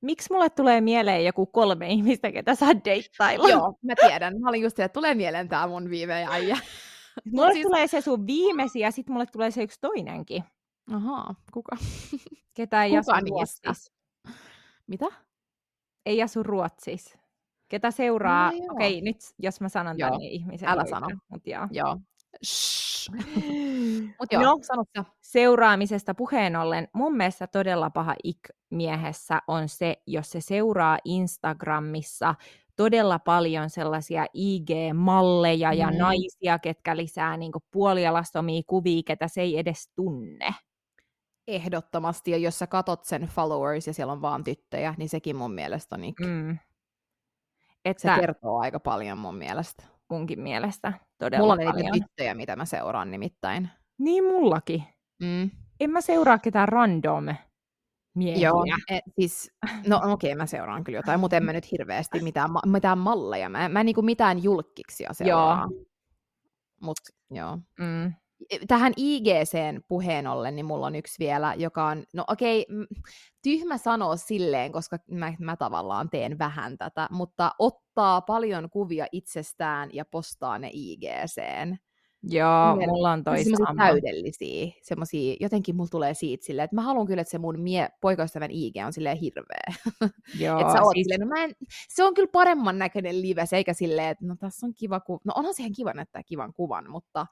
[0.00, 3.48] Miksi mulle tulee mieleen joku kolme ihmistä, ketä saa deittailla?
[3.48, 4.40] Joo, mä tiedän.
[4.40, 6.58] Mä olin just että tulee mieleen tää mun viime äijä.
[7.32, 10.44] Mulle siis- tulee se sun viimesi, ja sitten mulle tulee se yksi toinenkin,
[10.92, 11.76] Ahaa, kuka?
[12.54, 13.68] ketä ei Kuka asu niistä?
[13.68, 13.92] Ruotsissa.
[14.86, 15.06] Mitä?
[16.06, 17.18] Ei asu Ruotsissa.
[17.68, 20.08] Ketä seuraa, No okei, nyt jos mä sanon Joo.
[20.08, 21.06] tämän, niin ihmisen Älä sano.
[21.28, 21.68] Mut joo.
[21.70, 21.98] Joo.
[22.44, 23.10] Shh.
[24.20, 24.58] Mut joo, No.
[24.62, 25.04] sano sä.
[25.20, 28.38] Seuraamisesta puheen ollen, mun mielestä todella paha ik
[28.70, 32.34] miehessä on se, jos se seuraa Instagramissa
[32.76, 35.96] todella paljon sellaisia IG-malleja ja Mm.
[35.98, 40.54] naisia, ketkä lisää niin puolialastomia kuvia, ketä se ei edes tunne.
[41.48, 45.52] Ehdottomasti, ja jos sä katot sen followers ja siellä on vaan tyttöjä, niin sekin mun
[45.54, 46.58] mielestä on, Mm.
[46.58, 46.60] se
[47.84, 49.84] Että kertoo aika paljon mun mielestä.
[50.12, 51.92] Munkin mielestä todella Mulla on paljon.
[51.92, 53.68] niitä tyttöjä, mitä mä seuraan nimittäin.
[53.98, 54.82] Niin mullakin.
[55.22, 55.50] Mm.
[55.80, 57.24] En mä seuraa ketään random
[58.16, 58.48] miehiä.
[58.48, 59.50] Joo, e, siis,
[59.86, 63.48] no okei, okay, mä seuraan kyllä jotain, mutta en mä nyt hirveästi mitään, mitään malleja.
[63.48, 65.68] Mä, mä en niinku mitään julkkiksia seuraa.
[66.80, 66.98] Mut
[67.30, 67.58] joo.
[67.78, 68.12] Mm.
[68.68, 72.86] Tähän IGCn puheen ollen, niin mulla on yksi vielä, joka on, no okei, okay,
[73.42, 79.90] tyhmä sanoa silleen, koska mä, mä tavallaan teen vähän tätä, mutta ottaa paljon kuvia itsestään
[79.92, 81.78] ja postaa ne IGCen.
[82.22, 83.84] Joo, Miele- mulla on toi sama.
[83.84, 87.88] täydellisiä, semmosia, jotenkin mulla tulee siitä silleen, että mä haluan kyllä, että se mun mie,
[88.00, 89.74] poikaystävän IG on silleen hirveä.
[90.40, 91.54] Joo, sä oot siis, silleen, no mä en,
[91.88, 95.20] se on kyllä paremman näköinen lives, eikä silleen, että no tässä on kiva kuva.
[95.24, 97.26] No onhan siihen kiva näyttää kivan kuvan, mutta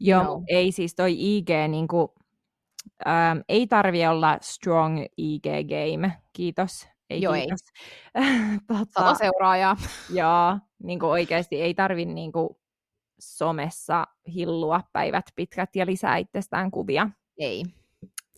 [0.00, 2.14] joo, mut ei siis toi IG niinku,
[3.06, 6.88] ähm, ei tarvi olla strong IG game, kiitos.
[7.10, 7.40] Ei Joo, ei.
[7.40, 7.60] kiitos.
[8.78, 9.76] sata tota, seuraajaa.
[10.10, 12.58] joo, niinku oikeasti ei tarvi niinku
[13.20, 17.10] somessa hillua päivät pitkät ja lisää itsestään kuvia.
[17.38, 17.64] Ei,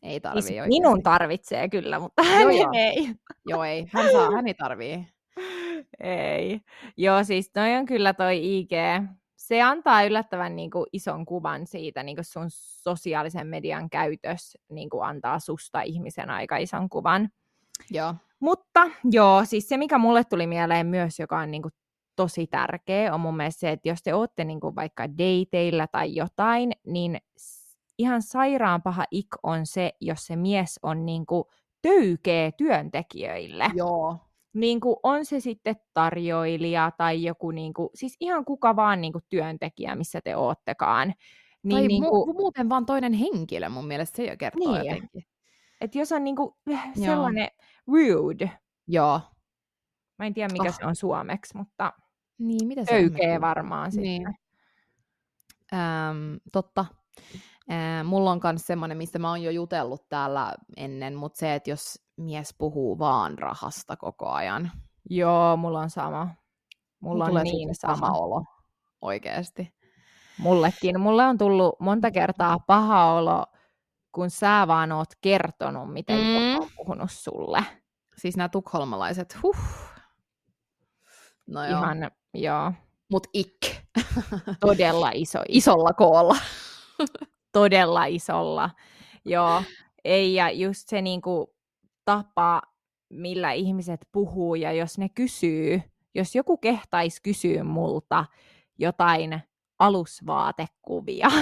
[0.03, 0.69] ei tarvii Siis oikeasti.
[0.69, 2.71] minun tarvitsee kyllä, mutta hänen joo.
[2.75, 3.15] ei.
[3.47, 3.87] Joo, ei.
[3.93, 5.07] Hän, saa, hän ei tarvii.
[6.01, 6.61] Ei.
[6.97, 8.71] Joo, siis toi on kyllä toi IG.
[9.49, 12.47] Se antaa yllättävän niin kuin, ison kuvan siitä, niin kuin sun
[12.83, 17.29] sosiaalisen median käytös niin kuin, antaa susta ihmisen aika ison kuvan.
[17.91, 18.15] Joo.
[18.41, 21.73] Mutta joo, siis se mikä mulle tuli mieleen myös, joka on niin kuin,
[22.17, 26.15] tosi tärkeä, on mun mielestä se, että jos te ootte niin kuin, vaikka dateilla tai
[26.15, 27.19] jotain, niin
[27.99, 31.51] ihan sairaan paha ik on se, jos se mies on niinku
[31.83, 33.65] töykeä työntekijöille.
[33.75, 34.17] Joo.
[34.61, 39.13] Niin kuin on se sitten tarjoilija tai joku, niin kuin, siis ihan kuka vaan niin
[39.13, 41.15] kuin työntekijä, missä te oottekaan.
[41.63, 44.87] Niin, tai niin mu- muuten vaan toinen henkilö mun mielestä se jo kertoo Niin.
[44.87, 45.23] jotenkin.
[45.81, 46.79] että jos on niin kuin, Joo.
[46.95, 47.49] sellainen
[47.87, 48.51] rude,
[48.87, 49.21] Joo.
[50.19, 50.75] mä en tiedä mikä Oh.
[50.77, 51.93] se on suomeksi, mutta
[52.39, 54.03] Niin, mitä se hemmetti- varmaan sitten.
[54.03, 54.27] Niin.
[55.73, 56.85] Ähm, totta.
[58.05, 62.03] Mulla on myös semmoinen, mistä mä oon jo jutellut täällä ennen, mutta se, että jos
[62.17, 64.71] mies puhuu vaan rahasta koko ajan,
[65.11, 66.29] Joo, mulla on sama.
[67.01, 68.11] Mulla on tulee niin sama.
[68.13, 68.45] olo
[69.01, 69.75] oikeasti.
[70.39, 71.01] Mullekin.
[71.01, 73.47] Mulle on tullut monta kertaa paha olo,
[74.13, 76.53] kun sä vaan oot kertonut, miten Mm.
[76.53, 77.65] joku on puhunut sulle.
[78.17, 79.57] Siis nämä tukholmalaiset, huh.
[81.47, 82.11] No joo, Ihan...
[82.35, 82.73] Joo,
[83.11, 83.59] mut ik.
[84.61, 86.37] todella iso, iso, Isolla koolla.
[87.59, 88.71] todella isolla.
[89.25, 89.63] Joo,
[90.05, 91.55] ei, ja just se niinku
[92.05, 92.63] tapa,
[93.11, 95.83] millä ihmiset puhuu, ja jos ne kysyy,
[96.15, 98.25] jos joku kehtaisi kysyä multa
[98.79, 99.41] jotain
[99.79, 101.29] alusvaatekuvia,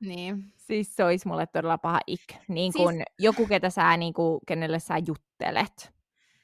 [0.00, 0.52] niin.
[0.56, 2.22] siis se olisi mulle todella paha ik.
[2.48, 5.92] Niin Siis- kuin joku, ketä sä, niin kuin, kenelle sä juttelet.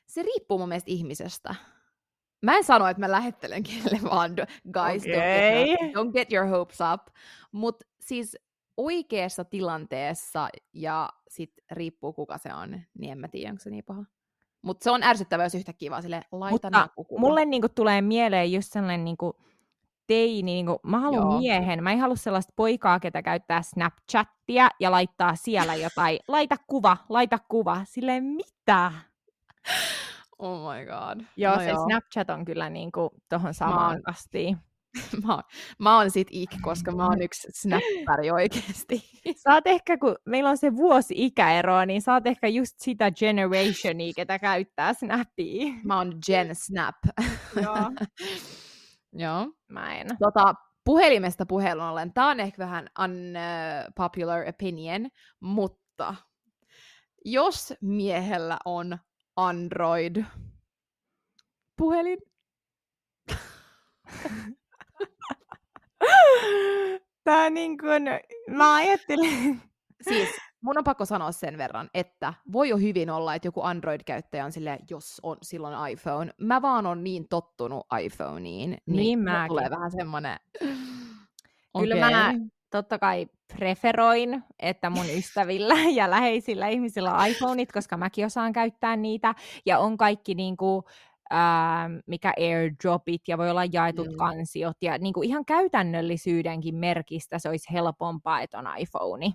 [0.07, 1.55] Se riippuu mun mielestä ihmisestä.
[2.43, 4.31] Mä en sano, että mä lähettelen kenelle vaan,
[4.73, 7.07] guys, don't, get your, don't get your hopes up.
[7.53, 8.37] Mutta siis
[8.77, 13.85] oikeassa tilanteessa, ja sit riippuu kuka se on, niin en mä tiedä, onko se niin
[13.85, 14.05] paha.
[14.63, 16.89] Mutta se on ärsyttävää, jos yhtäkkiä vaan sille laita Mutta.
[17.19, 19.33] Mulle niin kuin, tulee mieleen just sellainen niin kuin,
[20.07, 21.39] teini, niin kuin, mä haluan Joo.
[21.39, 26.97] miehen, mä en halua sellaista poikaa, ketä käyttää Snapchattia ja laittaa siellä jotain, laita kuva,
[27.09, 28.93] laita kuva, silleen mitä?
[30.39, 31.25] Oh my god.
[31.37, 34.59] Joo, no se Snapchat on kyllä niin kuin, tohon samaan oon- kastiin.
[35.27, 35.43] mä, oon-
[35.79, 39.03] mä oon sit ik, koska mä oon yksi snappari oikeesti.
[39.53, 44.39] Oot ehkä, kun meillä on se vuosi ikäeroa, niin oot ehkä just sitä generationia, ketä
[44.39, 45.73] käyttää Snappia.
[45.85, 46.97] Mä oon Gen Snap.
[47.63, 47.77] Joo.
[49.13, 49.47] Joo.
[49.69, 50.07] Mä en.
[50.19, 55.09] Tota, puhelimesta puhelun ollen, tää on ehkä vähän unpopular opinion,
[55.41, 56.15] mutta
[57.25, 58.99] jos miehellä on
[59.37, 60.25] Android
[61.77, 62.19] puhelin,
[67.25, 68.03] Tää niin kuin,
[68.49, 69.63] mä ajattelin,
[70.09, 70.29] siis
[70.61, 74.53] mun on pakko sanoa sen verran, että voi jo hyvin olla, että joku Android-käyttäjä on
[74.53, 76.33] silleen, jos on silloin iPhone.
[76.41, 79.49] Mä vaan on niin tottunut iPhoneiin, niin, Niin mäkin.
[79.49, 80.39] tulee vähän semmonen...
[81.81, 82.35] Kyllä mä
[82.77, 83.27] totta kai
[83.59, 89.35] preferoin, että mun ystävillä ja läheisillä ihmisillä on iPhoneit, koska mäkin osaan käyttää niitä.
[89.67, 90.85] Ja on kaikki niinku,
[91.31, 94.17] ää, mikä airdropit ja voi olla jaetut Mm.
[94.17, 94.77] kansiot.
[94.83, 99.27] Ja niinku ihan käytännöllisyydenkin merkistä se olisi helpompaa, että on iPhone.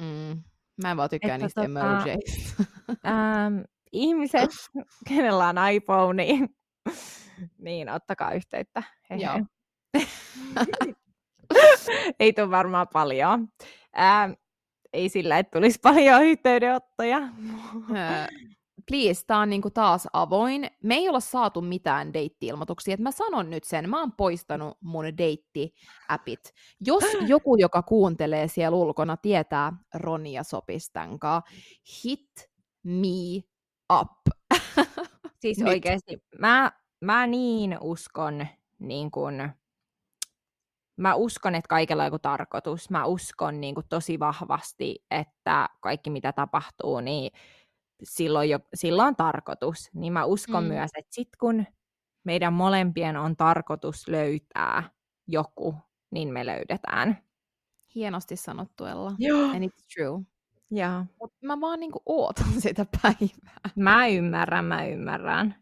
[0.00, 0.42] Mm.
[0.82, 2.64] Mä en vaan tykkää Että niistä tota- emojeista.
[3.06, 3.58] Ähm,
[3.92, 4.50] ihmiset,
[5.08, 6.26] kenellä on iPhone,
[7.58, 8.82] niin ottakaa yhteyttä.
[9.10, 9.22] Hehe.
[9.22, 9.40] Joo.
[12.20, 13.48] ei tule varmaan paljon.
[13.98, 14.32] Ähm,
[14.92, 17.20] ei sillä, että tulisi paljon yhteydenottoja.
[18.88, 20.70] Please, tää on niinku taas avoin.
[20.82, 22.94] Me ei olla saatu mitään deitti-ilmoituksia.
[22.94, 26.52] Et mä sanon nyt sen, mä oon poistanut mun deitti-appit.
[26.80, 31.42] Jos joku, joka kuuntelee siellä ulkona, tietää Ronia Sopistankaa,
[32.04, 32.50] hit
[32.82, 33.42] me
[34.00, 34.10] up.
[35.40, 35.68] Siis Nyt.
[35.68, 38.46] oikeasti, mä, mä niin uskon,
[38.78, 39.50] niin kun,
[40.96, 42.90] mä uskon, että kaikella on joku tarkoitus.
[42.90, 47.30] Mä uskon niin kun, tosi vahvasti, että kaikki mitä tapahtuu, niin
[48.02, 49.90] silloin, jo, silloin on tarkoitus.
[49.94, 50.68] Niin mä uskon Mm.
[50.68, 51.64] myös, että sit kun
[52.24, 54.82] meidän molempien on tarkoitus löytää
[55.28, 55.74] joku,
[56.10, 57.18] niin me löydetään.
[57.94, 59.12] Hienosti sanottu, Ella.
[59.18, 59.44] Joo.
[59.50, 60.22] And it's true.
[60.70, 63.70] Ja Mut mä vaan niinku ootan sitä päivää.
[63.76, 65.54] mä ymmärrän, mä ymmärrän.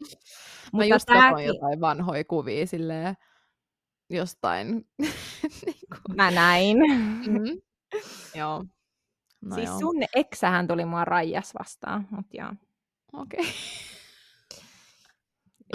[0.73, 3.15] Mä just katsoin jotain vanhoja kuvia silleen
[4.11, 4.87] jostain.
[5.67, 5.97] niinku.
[6.17, 6.77] Mä näin.
[7.27, 7.61] mm.
[8.41, 8.65] Joo.
[9.41, 9.79] No siis joo.
[9.79, 12.53] sun eksähän tuli mua raijas vastaan, mut joo.
[13.13, 13.41] Okei.
[13.41, 13.53] Okay.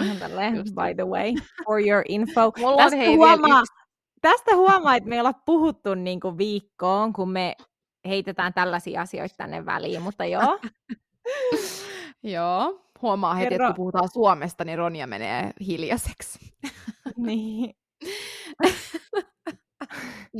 [0.04, 2.52] Ihan tälleen, Just by the way, for your info.
[2.58, 3.74] Mulla on tästä, vielä huomaa, yksi-
[4.20, 7.56] tästä huomaa, että me ei olla puhuttu niinku viikkoon, kun me
[8.08, 10.60] heitetään tällaisia asioita tänne väliin, mutta joo.
[12.22, 12.86] Joo.
[13.02, 16.54] Huomaa heti, että Kerro- kun puhutaan Suomesta, niin Ronja menee hiljaiseksi.
[17.16, 17.74] niin.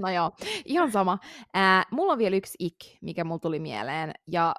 [0.03, 0.31] No joo,
[0.65, 1.19] ihan sama.
[1.55, 4.13] Ää, mulla on vielä yksi ik, mikä mulla tuli mieleen.
[4.27, 4.55] Ja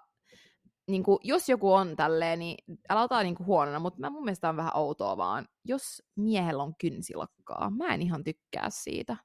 [0.87, 2.57] niin kuin, jos joku on tälleen, niin
[2.89, 6.75] älä ota niin huonona, mutta mä mun mielestä on vähän outoa vaan, jos miehellä on
[6.75, 7.69] kynsilakkaa.
[7.69, 9.17] Mä en ihan tykkää siitä.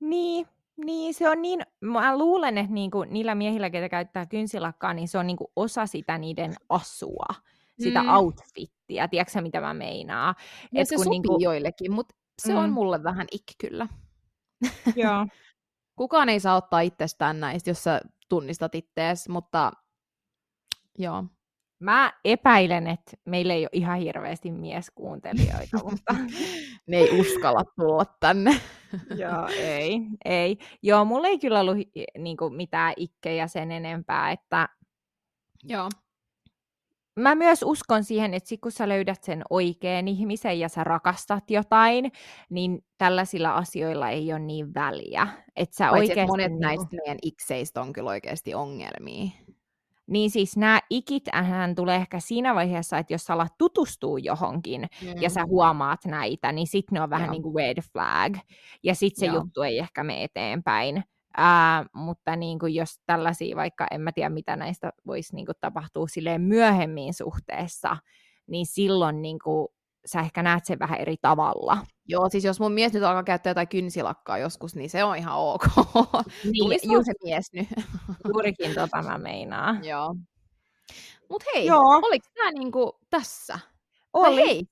[0.00, 5.08] Niin, niin, se on niin, mä luulen, että niinku, niillä miehillä, ketä käyttää kynsilakkaa, niin
[5.08, 7.34] se on niinku osa sitä niiden asua,
[7.82, 8.08] sitä Mm.
[8.08, 10.34] outfittiä, tiedätkö mitä mä meinaan?
[10.72, 12.74] Ja Et se kun sopii niinku- joillekin, mutta se on Mm.
[12.74, 13.88] mulle vähän ik kyllä.
[14.96, 15.26] Joo.
[15.98, 19.72] Kukaan ei saa ottaa itsestään näistä, jos sä tunnistat ittees, mutta
[20.98, 21.24] joo.
[21.80, 26.14] Mä epäilen, että meillä ei ole ihan hirveästi mieskuuntelijoita, mutta
[26.86, 28.50] Ne ei uskalla tulla tänne.
[29.22, 30.58] joo, ei, ei.
[30.82, 31.76] Joo, mulla ei kyllä ollut
[32.18, 34.68] niin kuin, mitään ikkejä sen enempää, että
[35.64, 35.88] Joo.
[37.16, 41.50] Mä myös uskon siihen, että sit kun sä löydät sen oikean ihmisen ja sä rakastat
[41.50, 42.12] jotain,
[42.50, 45.28] niin tällaisilla asioilla ei ole niin väliä.
[45.56, 49.30] Että sä oikeasti, monet niinku- näistä meidän ikseistä on kyllä oikeasti ongelmia.
[50.06, 54.80] Niin siis nämä ikit hän tulee ehkä siinä vaiheessa, että jos sä alat tutustua johonkin
[55.02, 55.22] Mm.
[55.22, 57.32] ja sä huomaat näitä, niin sitten ne on vähän Joo.
[57.32, 58.36] niin kuin red flag.
[58.82, 59.34] Ja sitten se Joo.
[59.36, 61.04] juttu ei ehkä mene eteenpäin.
[61.36, 65.56] Ää, mutta niin kuin jos tällaisia, vaikka en mä tiedä mitä näistä voisi niin kuin
[65.60, 67.96] tapahtua silleen myöhemmin suhteessa,
[68.46, 69.68] niin silloin niin kuin,
[70.06, 71.78] sä ehkä näet sen vähän eri tavalla.
[72.08, 75.38] Joo, siis jos mun mies nyt alkaa käyttää jotain kynsilakkaa joskus, niin se on ihan
[75.38, 75.64] ok.
[76.44, 77.68] Niin, Tulisi just se mies nyt.
[78.28, 79.84] juurikin tota mä meinaan.
[79.84, 80.14] Joo.
[81.30, 82.00] Mut hei, Joo.
[82.02, 83.58] oliko tää niinku tässä?
[84.12, 84.46] Oli.
[84.46, 84.62] Hei,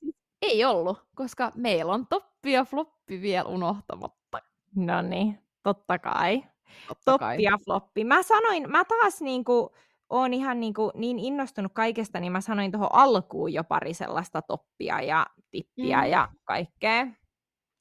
[0.43, 4.39] ei ollut, koska meillä on toppi ja floppi vielä unohtamatta.
[4.77, 6.43] No niin, totta kai.
[7.05, 8.05] Toppi ja floppi.
[8.05, 9.71] Mä sanoin, mä taas niinku,
[10.11, 15.01] oon ihan niinku niin innostunut kaikesta, niin mä sanoin tuohon alkuun jo pari sellaista toppia
[15.01, 16.11] ja tippiä Mm.
[16.11, 17.07] ja kaikkea.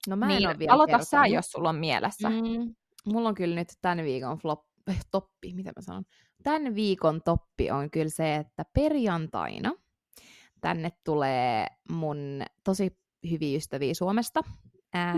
[0.07, 1.33] No mä en niin, ole vielä aloita sä, kertonut.
[1.35, 2.29] jos sulla on mielessä.
[2.29, 2.75] Mm.
[3.05, 6.03] Mulla on kyllä nyt tämän viikon flop, eh, toppi, mitä mä sanon.
[6.43, 9.71] Tämän viikon toppi on kyllä se, että perjantaina
[10.61, 12.97] tänne tulee mun tosi
[13.31, 14.41] hyviä ystäviä Suomesta.
[14.93, 15.13] Ää.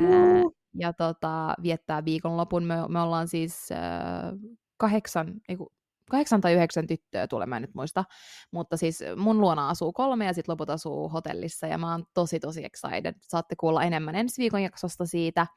[0.80, 2.63] Ja tota, viettää viikonlopun.
[2.63, 4.34] Me, me ollaan siis ää,
[4.78, 5.69] kahdeksan, ei kun,
[6.11, 8.03] kahdeksan tai yhdeksän tyttöä tulee, mä en nyt muista.
[8.51, 12.39] Mutta siis mun luona asuu kolme ja sitten loput asuu hotellissa ja mä oon tosi
[12.39, 13.15] tosi excited.
[13.21, 15.47] Saatte kuulla enemmän ensi viikon jaksosta siitä,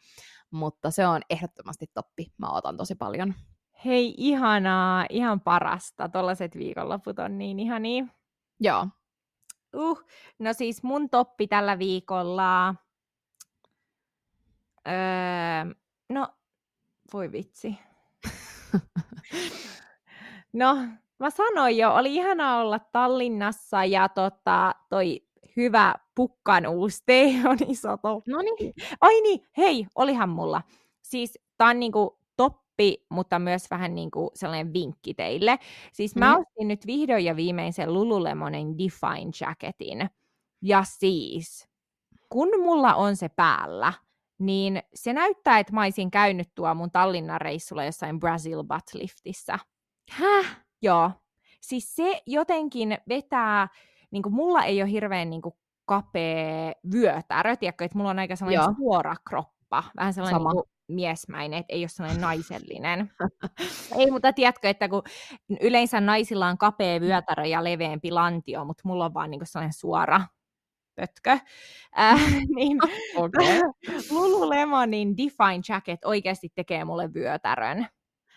[0.51, 2.27] mutta se on ehdottomasti toppi.
[2.39, 3.35] Mä otan tosi paljon.
[3.85, 6.09] Hei, ihanaa, ihan parasta.
[6.09, 8.07] Tollaset viikonloput on niin ihania.
[8.61, 8.87] Joo.
[9.77, 10.05] Uh,
[10.39, 12.75] no siis mun toppi tällä viikolla.
[14.89, 15.75] Öö,
[16.09, 16.29] no,
[17.13, 17.79] voi vitsi.
[20.53, 20.77] no,
[21.19, 25.21] mä sanoin jo, oli ihanaa olla Tallinnassa ja tota, toi
[25.57, 28.31] hyvä pukkan uusi tee on iso toppi.
[28.31, 28.75] No niin.
[29.01, 30.63] Ai niin, hei, olihan mulla.
[31.03, 35.59] Siis tää on niinku toppi, mutta myös vähän niinku sellainen vinkki teille.
[35.93, 36.41] Siis mä Mhm.
[36.41, 40.11] ostin nyt vihdoin ja viimein sen Lululemonin Define Jacketin.
[40.63, 41.69] Ja siis,
[42.29, 43.93] kun mulla on se päällä,
[44.39, 49.59] niin se näyttää, että mä olisin käynyt tuo mun Tallinnan reissulla jossain Brazil Butt Liftissä.
[50.11, 50.65] Häh?
[50.83, 51.11] Joo.
[51.61, 53.69] Siis se jotenkin vetää,
[54.11, 58.37] niin kuin mulla ei ole hirveän niin kuin kapea vyötärö, tiedätkö, että mulla on aika
[58.37, 58.75] sellainen Joo.
[58.77, 60.51] suora kroppa, vähän sellainen Sama.
[60.51, 63.11] niin kuin miesmäinen, että ei ole sellainen naisellinen.
[63.99, 65.03] ei, mutta tiedätkö, että kun
[65.61, 69.73] yleensä naisilla on kapea vyötärö ja leveämpi lantio, mutta mulla on vaan niin kuin sellainen
[69.73, 70.21] suora
[71.01, 71.31] pötkö,
[71.99, 72.21] äh,
[72.57, 72.79] niin
[73.17, 73.61] Okei.
[74.11, 77.87] Lululemonin Define Jacket oikeasti tekee mulle vyötärön.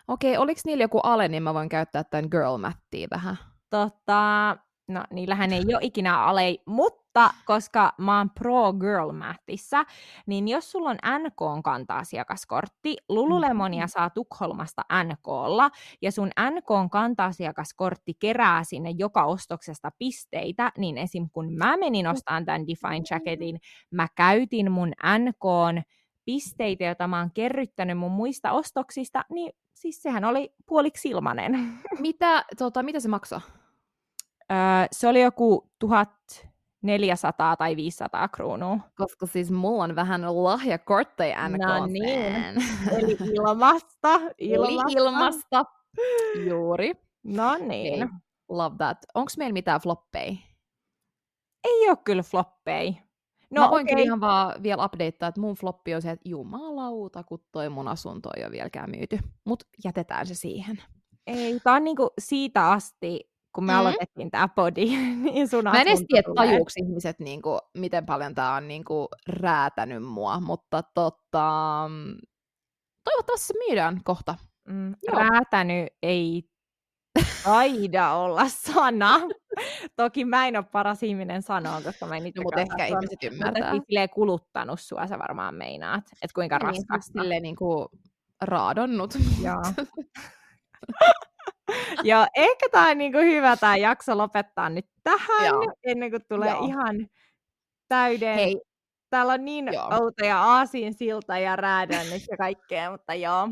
[0.07, 3.37] Okei, oliks niillä joku ale, niin mä voin käyttää tämän girl mattia vähän.
[3.69, 4.57] Tota,
[4.93, 9.85] no niillähän ei ole ikinä alei, mutta koska mä oon Pro Girl Mathissa,
[10.25, 15.69] niin jos sulla on NK kanta-asiakaskortti, Lululemonia saa Tukholmasta NKlla,
[16.01, 21.29] ja sun NK kanta-asiakaskortti kerää sinne joka ostoksesta pisteitä, niin esim.
[21.33, 23.59] kun mä menin ostamaan tämän Define Jacketin,
[23.91, 25.85] mä käytin mun NK
[26.25, 31.79] pisteitä, joita mä oon kerryttänyt mun muista ostoksista, niin siis sehän oli puoliksi ilmanen.
[31.99, 33.41] Mitä, tota, mitä se maksaa?
[34.91, 38.79] Se oli joku 1400 tai 500 kruunua.
[38.95, 41.57] Koska siis mulla on vähän lahjakortteja NK.
[41.57, 42.55] No niin.
[42.91, 44.13] Eli ilmasta.
[44.39, 45.65] Eli ilmasta.
[46.47, 46.91] Juuri.
[47.23, 48.09] No niin.
[48.49, 48.97] love that.
[49.13, 50.35] Onko meillä mitään floppeja?
[51.63, 52.97] Ei ole kyllä floppei.
[53.51, 57.23] No, mä voin kyllä ihan vaan vielä updatea, että mun floppi on se, että jumalauta,
[57.23, 59.19] kun toi mun asunto ei ole vieläkään myyty.
[59.45, 60.83] Mut jätetään se siihen.
[61.27, 63.79] Ei, tää on niinku siitä asti, kun me Mm.
[63.79, 64.85] aloitettiin tää podi,
[65.23, 70.03] niin sun Mä en edes tiedä, tajuuks ihmiset, niinku, miten paljon tää on niinku, räätänyt
[70.03, 72.15] mua, mutta tota, mm,
[73.03, 74.35] toivottavasti se myydään kohta.
[74.67, 75.19] Mm, Joo.
[75.19, 76.43] räätäny ei
[77.43, 79.19] taida olla sana.
[79.95, 83.23] Toki mä en ole paras ihminen sanoa, koska mä en itse No, mutta ehkä ihmiset
[83.23, 83.71] ymmärtää.
[83.87, 87.21] silleen kuluttanut sua sä varmaan meinaat, että kuinka Niin, raskasta.
[87.21, 87.89] silleen niinku,
[88.41, 89.13] raadonnut.
[89.43, 89.61] Joo.
[92.03, 95.73] Joo, ehkä tämä on niinku hyvä tämä jakso lopettaa nyt tähän, Joo.
[95.83, 96.65] ennen kuin tulee Joo.
[96.65, 97.07] ihan
[97.87, 98.35] täyden...
[98.35, 98.61] Hei,
[99.11, 99.89] Täällä on niin Joo.
[100.01, 103.49] outoja aasinsilta ja räädännys ja kaikkea, mutta joo.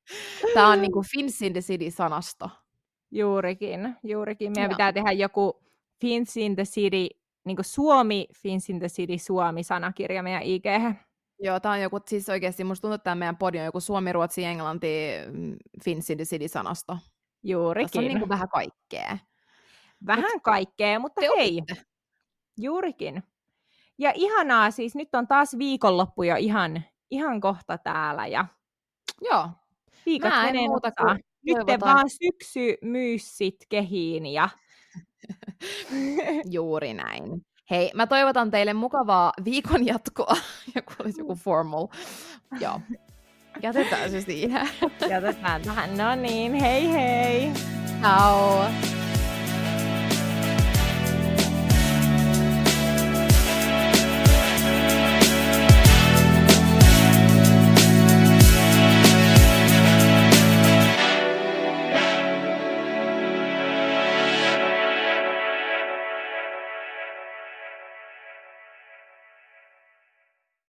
[0.54, 2.50] tämä on niinku Fins in the City-sanasto.
[3.10, 4.52] Juurikin, juurikin.
[4.52, 4.74] Meidän Joo.
[4.74, 5.62] pitää tehdä joku
[6.00, 7.08] Fins in the City,
[7.44, 10.64] niin kuin Suomi, Fins in the City, Suomi-sanakirja meidän ig
[11.38, 14.12] Joo, tämä on joku, siis oikeasti musta tuntuu, että tämä meidän podi on joku suomi,
[14.12, 14.88] ruotsi, englanti,
[15.32, 16.96] mm, Fins in the City-sanasto.
[17.42, 17.98] Tässä Juurikin.
[17.98, 19.18] on niinku vähän kaikkea.
[20.06, 21.86] Vähän kaikkea, mutta Te hei, opitte.
[22.58, 23.22] juurikin.
[23.98, 28.44] Ja ihanaa, siis nyt on taas viikonloppu jo ihan, ihan kohta täällä ja
[29.20, 29.48] Joo,
[30.06, 34.48] viikot Mä en muuta kuin Nyt vaan syksy myyssit kehiin ja
[36.54, 37.46] juuri näin.
[37.70, 40.36] Hei, mä toivotan teille mukavaa viikon jatkoa.
[40.76, 41.88] Joku olisi joku formal.
[42.60, 42.80] Joo.
[43.62, 44.68] Jätetään se siihen.
[45.08, 45.96] jätetään tähän.
[45.96, 47.50] No niin, hei hei!
[48.00, 48.66] Ciao.